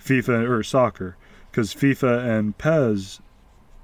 [0.00, 1.16] FIFA or soccer,
[1.50, 3.18] because FIFA and PES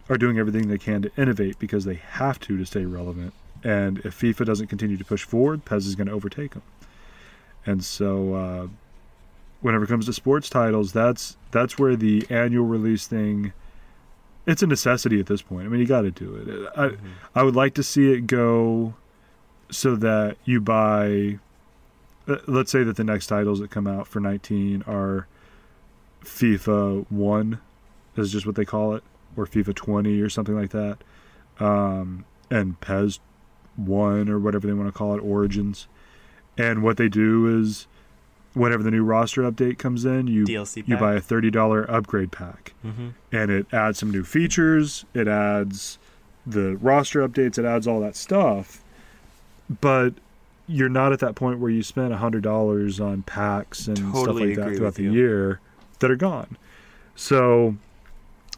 [0.08, 3.34] are doing everything they can to innovate because they have to to stay relevant
[3.64, 6.62] and if FIFA doesn't continue to push forward, PES is going to overtake them.
[7.66, 8.66] And so, uh,
[9.62, 13.54] whenever it comes to sports titles, that's that's where the annual release thing.
[14.46, 15.64] It's a necessity at this point.
[15.64, 16.72] I mean, you got to do it.
[16.76, 17.06] I mm-hmm.
[17.34, 18.94] I would like to see it go
[19.70, 21.38] so that you buy.
[22.28, 25.26] Uh, let's say that the next titles that come out for 19 are
[26.24, 27.60] FIFA 1
[28.16, 29.02] is just what they call it
[29.36, 30.98] or FIFA 20 or something like that.
[31.60, 33.20] Um, and PES
[33.76, 35.86] one or whatever they want to call it, Origins.
[36.56, 37.86] And what they do is,
[38.54, 40.44] whenever the new roster update comes in, you
[40.86, 43.08] you buy a thirty dollar upgrade pack, mm-hmm.
[43.32, 45.04] and it adds some new features.
[45.14, 45.98] It adds
[46.46, 47.58] the roster updates.
[47.58, 48.82] It adds all that stuff,
[49.80, 50.14] but
[50.66, 54.54] you're not at that point where you spend a hundred dollars on packs and totally
[54.54, 55.12] stuff like that throughout the you.
[55.12, 55.60] year
[55.98, 56.56] that are gone.
[57.16, 57.76] So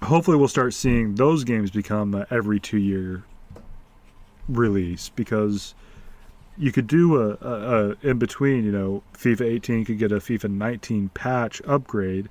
[0.02, 3.24] hopefully we'll start seeing those games become every two year
[4.49, 5.74] release because
[6.57, 8.64] you could do a, a, a, in between.
[8.64, 12.28] You know, FIFA 18 could get a FIFA 19 patch upgrade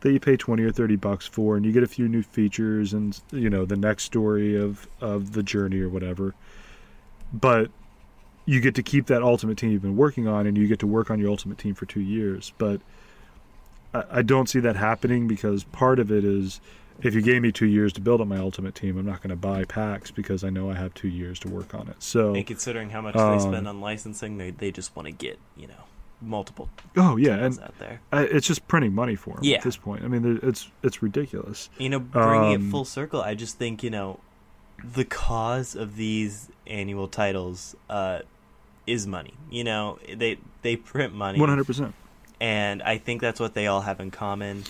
[0.00, 2.92] that you pay 20 or 30 bucks for, and you get a few new features
[2.92, 6.34] and you know the next story of of the journey or whatever.
[7.32, 7.70] But
[8.46, 10.86] you get to keep that ultimate team you've been working on, and you get to
[10.86, 12.52] work on your ultimate team for two years.
[12.58, 12.80] But
[13.94, 16.60] I, I don't see that happening because part of it is
[17.02, 19.30] if you gave me two years to build up my ultimate team, I'm not going
[19.30, 22.02] to buy packs because I know I have two years to work on it.
[22.02, 25.12] So, and considering how much um, they spend on licensing, they they just want to
[25.12, 25.84] get you know
[26.20, 26.68] multiple.
[26.96, 28.00] Oh yeah, and out there.
[28.12, 29.56] I, it's just printing money for them yeah.
[29.56, 30.04] at this point.
[30.04, 31.68] I mean, it's it's ridiculous.
[31.78, 34.20] You know, bringing um, it full circle, I just think you know
[34.82, 38.20] the cause of these annual titles uh,
[38.86, 39.34] is money.
[39.50, 41.38] You know, they they print money.
[41.38, 41.94] One hundred percent.
[42.40, 44.64] And I think that's what they all have in common.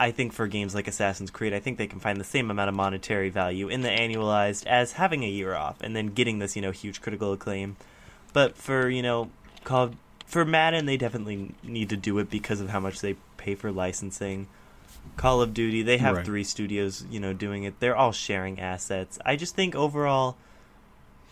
[0.00, 2.68] I think for games like Assassin's Creed, I think they can find the same amount
[2.68, 6.54] of monetary value in the annualized as having a year off and then getting this,
[6.54, 7.76] you know, huge critical acclaim.
[8.32, 9.30] But for, you know,
[10.26, 13.72] for Madden, they definitely need to do it because of how much they pay for
[13.72, 14.46] licensing.
[15.16, 16.24] Call of Duty, they have Right.
[16.24, 17.80] three studios, you know, doing it.
[17.80, 19.18] They're all sharing assets.
[19.26, 20.36] I just think overall,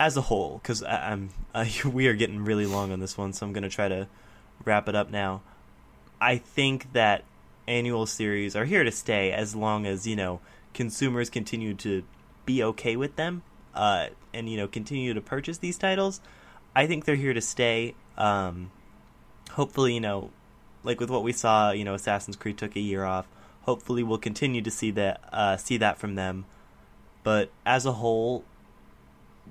[0.01, 3.47] as a whole, because I'm uh, we are getting really long on this one, so
[3.47, 4.09] I'm gonna try to
[4.65, 5.43] wrap it up now.
[6.21, 7.23] I think that
[7.69, 10.41] annual series are here to stay as long as you know
[10.75, 12.05] consumers continue to
[12.45, 13.43] be okay with them,
[13.75, 16.21] uh, and you know continue to purchase these titles.
[16.75, 17.95] I think they're here to stay.
[18.19, 18.71] Um,
[19.53, 20.31] hopefully, you know,
[20.85, 23.27] like with what we saw, you know, Assassin's Creed took a year off.
[23.63, 26.45] Hopefully, we'll continue to see that uh, see that from them.
[27.25, 28.45] But as a whole,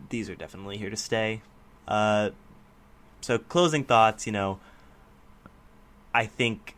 [0.10, 1.42] these are definitely here to stay.
[1.88, 2.30] Uh,
[3.20, 4.26] so, closing thoughts.
[4.26, 4.60] You know,
[6.14, 6.76] I think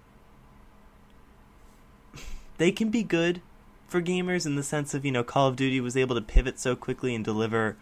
[2.57, 3.41] they can be good
[3.87, 6.59] for gamers in the sense of you know Call of Duty was able to pivot
[6.59, 7.77] so quickly and deliver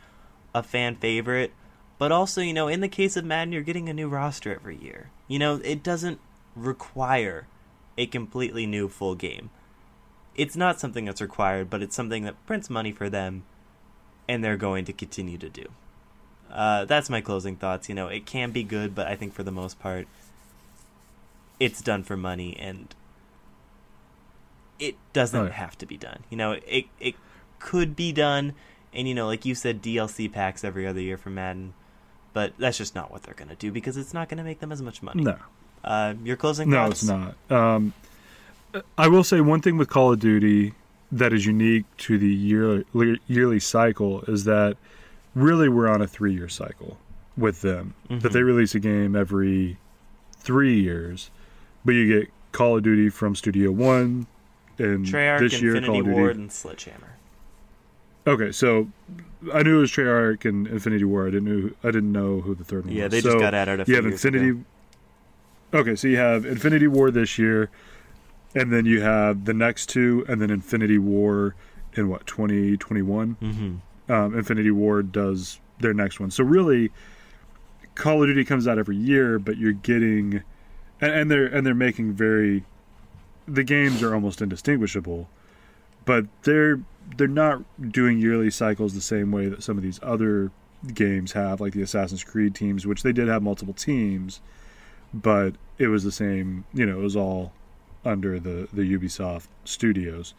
[0.54, 1.52] a fan favorite,
[1.98, 4.78] but also you know in the case of Madden you're getting a new roster every
[4.78, 5.10] year.
[5.28, 6.20] You know it doesn't
[6.56, 7.48] require
[7.98, 9.50] a completely new full game.
[10.36, 13.44] It's not something that's required, but it's something that prints money for them,
[14.28, 15.66] and they're going to continue to do.
[16.52, 17.88] Uh, that's my closing thoughts.
[17.88, 20.08] You know, it can be good, but I think for the most part,
[21.60, 22.94] it's done for money, and
[24.80, 25.52] it doesn't Right.
[25.52, 26.20] have to be done.
[26.30, 27.16] You know, it it
[27.60, 28.54] could be done,
[28.94, 31.74] and you know, like you said, DLC packs every other year for Madden,
[32.34, 34.82] but that's just not what they're gonna do because it's not gonna make them as
[34.82, 35.24] much money.
[35.24, 35.38] No,
[35.84, 37.04] Uh, your closing no, thoughts?
[37.04, 37.36] it's not.
[37.52, 37.94] Um,
[38.98, 40.74] I will say one thing with Call of Duty
[41.12, 42.84] that is unique to the yearly
[43.28, 44.76] yearly cycle is that
[45.34, 46.98] really we're on a three year cycle
[47.38, 47.94] with them.
[48.10, 48.32] That Mhm.
[48.34, 49.78] they release a game every
[50.38, 51.30] three years,
[51.86, 54.28] but you get Call of Duty from Studio One,
[54.80, 56.18] and Treyarch, this year Infinity Call of Duty.
[56.18, 57.18] Ward, and Sledgehammer.
[58.28, 58.88] Okay, so
[59.54, 61.28] I knew it was Treyarch and Infinity Ward.
[61.28, 61.70] I didn't know.
[61.84, 63.12] I didn't know who the third one Yeah, was.
[63.12, 64.50] they just got added a few You have Infinity.
[64.50, 64.64] ago.
[65.74, 67.70] Okay, so you have Infinity Ward this year,
[68.56, 71.54] and then you have the next two, and then Infinity Ward
[71.94, 73.38] in what twenty twenty one.
[73.42, 74.12] Mm-hmm.
[74.12, 76.32] Um, Infinity Ward does their next one.
[76.32, 76.92] So really,
[77.96, 80.44] Call of Duty comes out every year, but you're getting,
[81.02, 82.64] and, and they're and they're making very,
[83.48, 85.30] the games are almost indistinguishable,
[86.06, 86.80] but they're
[87.18, 90.52] they're not doing yearly cycles the same way that some of these other
[90.94, 94.42] games have, like the Assassin's Creed teams, which they did have multiple teams,
[95.14, 96.66] but it was the same.
[96.74, 97.54] You know, it was all
[98.04, 100.34] under the the Ubisoft studios,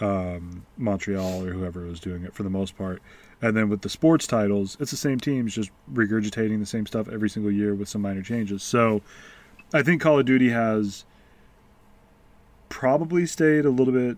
[0.00, 3.02] um, Montreal or whoever was doing it for the most part.
[3.40, 7.08] And then with the sports titles, it's the same teams just regurgitating the same stuff
[7.08, 8.62] every single year with some minor changes.
[8.62, 9.02] So
[9.74, 11.04] I think Call of Duty has
[12.72, 14.16] probably stayed a little bit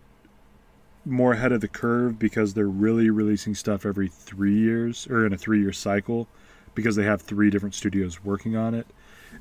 [1.05, 5.32] more ahead of the curve because they're really releasing stuff every three years or in
[5.32, 6.28] a three year cycle
[6.72, 8.86] because they have three different studios working on it.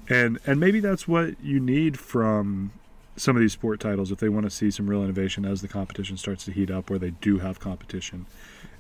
[0.10, 2.72] And and maybe that's what you need from
[3.16, 5.68] some of these sport titles if they want to see some real innovation as the
[5.68, 8.26] competition starts to heat up where they do have competition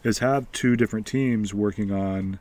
[0.03, 2.39] is have two different teams working on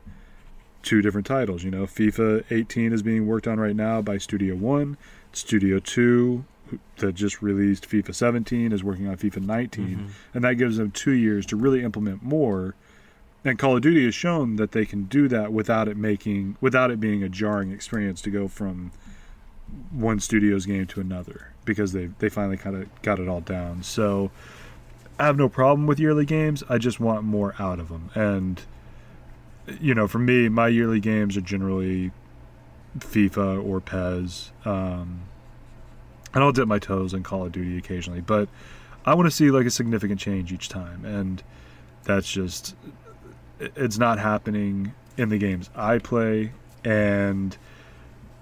[0.81, 4.55] two different titles you know fifa 18 is being worked on right now by studio
[4.55, 4.97] 1
[5.33, 6.43] studio 2 who-
[6.97, 10.09] that just released fifa 17 is working on fifa 19 Mhm.
[10.33, 12.75] and that gives them two years to really implement more
[13.45, 16.91] and call of duty has shown that they can do that without it making without
[16.91, 18.91] it being a jarring experience to go from
[19.91, 23.81] one studio's game to another because they they finally kind of got it all down.
[23.83, 24.29] So
[25.19, 26.63] I have no problem with yearly games.
[26.69, 28.09] I just want more out of them.
[28.13, 28.61] And
[29.79, 32.11] you know, for me, my yearly games are generally
[32.99, 34.51] FIFA or PES.
[34.65, 35.21] Um,
[36.33, 38.49] and I'll dip my toes in Call of Duty occasionally, but
[39.05, 41.43] I want to see like a significant change each time, and
[42.03, 42.75] that's just
[43.59, 46.51] it's not happening in the games I play,
[46.83, 47.55] and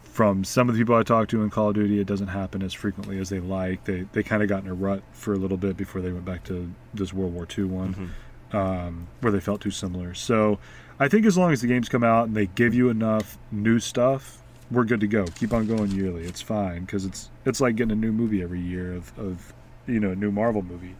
[0.03, 2.61] from some of the people I talk to in Call of Duty, it doesn't happen
[2.63, 3.85] as frequently as they like.
[3.85, 6.25] They they kind of got in a rut for a little bit before they went
[6.25, 8.13] back to this World War II one,
[8.53, 8.55] Mhm.
[8.55, 10.13] um, where they felt too similar.
[10.13, 10.59] So
[10.99, 13.79] I think as long as the games come out and they give you enough new
[13.79, 14.40] stuff,
[14.71, 15.25] we're good to go.
[15.35, 16.23] Keep on going yearly.
[16.23, 19.53] It's fine because it's it's like getting a new movie every year of, of
[19.87, 20.95] you know a new Marvel movie,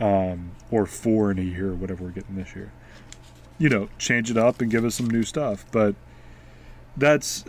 [0.00, 2.72] um, or four in a year or whatever we're getting this year.
[3.58, 5.94] You know, change it up and give us some new stuff, but
[6.96, 7.44] that's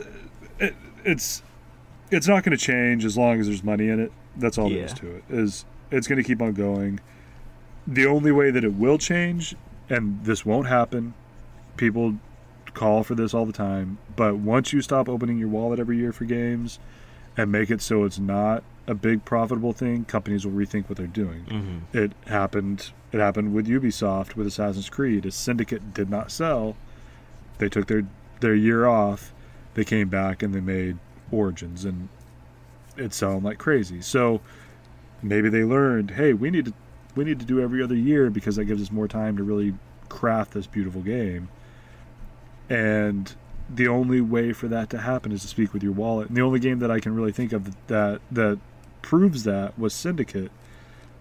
[0.60, 0.76] it,
[1.06, 1.44] it's
[2.12, 4.12] it's not going to change as long as there's money in it.
[4.36, 5.24] That's all there is to it.
[5.30, 7.00] Is it's going to keep on going.
[7.86, 9.56] The only way that it will change,
[9.90, 11.14] and this won't happen,
[11.76, 12.16] people
[12.74, 13.98] call for this all the time.
[14.16, 16.80] But once you stop opening your wallet every year for games,
[17.36, 21.08] and make it so it's not a big profitable thing, companies will rethink what they're
[21.08, 21.46] doing.
[21.48, 21.96] Mhm.
[21.96, 22.92] It happened.
[23.12, 25.26] It happened with Ubisoft with Assassin's Creed.
[25.26, 26.76] As Syndicate did not sell,
[27.58, 28.04] they took their
[28.40, 29.34] their year off.
[29.74, 30.98] They came back and they made
[31.32, 32.10] Origins, and
[32.98, 34.02] it's selling like crazy.
[34.02, 34.42] So
[35.24, 36.74] maybe they learned, hey, we need to
[37.16, 39.74] we need to do every other year because that gives us more time to really
[40.10, 41.48] craft this beautiful game.
[42.70, 43.34] And
[43.74, 46.28] the only way for that to happen is to speak with your wallet.
[46.28, 48.60] And the only game that I can really think of that that
[49.02, 50.52] proves that was Syndicate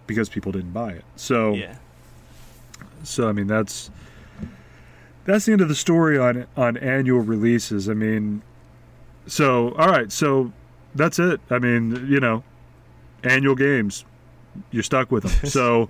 [0.07, 1.05] because people didn't buy it.
[1.15, 1.75] So Yeah.
[3.03, 3.89] so I mean that's
[5.25, 7.89] that's the end of the story on on annual releases.
[7.89, 8.41] I mean
[9.27, 10.51] so all right, so
[10.95, 11.39] that's it.
[11.49, 12.43] I mean, you know,
[13.23, 14.05] annual games.
[14.69, 15.49] You're stuck with them.
[15.49, 15.89] So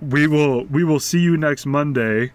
[0.00, 2.32] we will we will see you next Monday.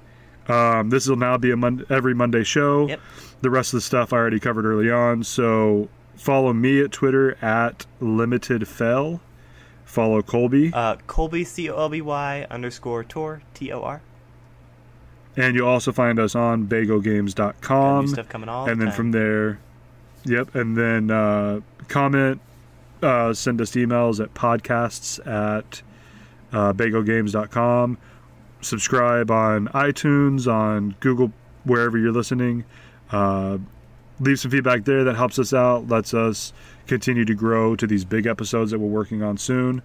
[0.48, 2.88] Um, this will now be a mon- every Monday show.
[2.88, 3.00] Yep.
[3.42, 5.24] The rest of the stuff I already covered early on.
[5.24, 9.22] So follow me at Twitter at limited fell.
[9.86, 14.02] Follow Colby, Uh, Colby C O L B Y underscore Tor T O R.
[15.38, 18.06] and you'll also find us on Got bagogame.com.
[18.06, 18.96] new stuff coming all and the then time.
[18.98, 19.60] from there,
[20.26, 22.40] yep, and then uh, comment,
[23.04, 25.82] uh, send us emails at podcasts at
[26.52, 27.98] uh, bagogames.com.
[28.64, 31.32] Subscribe on iTunes, on Google,
[31.64, 32.66] wherever you're listening.
[33.12, 33.58] Uh,
[34.20, 36.54] leave some feedback there that helps us out, lets us
[36.88, 39.82] continue to grow to these big episodes that we're working on soon.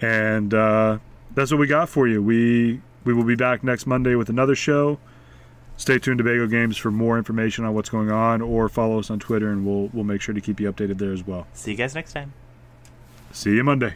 [0.00, 0.98] And uh,
[1.34, 2.22] that's what we got for you.
[2.22, 4.98] We we will be back next Monday with another show.
[5.76, 9.10] Stay tuned to Bago Games for more information on what's going on, or follow us
[9.10, 11.46] on Twitter, and we'll we'll make sure to keep you updated there as well.
[11.54, 12.32] See you guys next time.
[13.32, 13.94] See you Monday.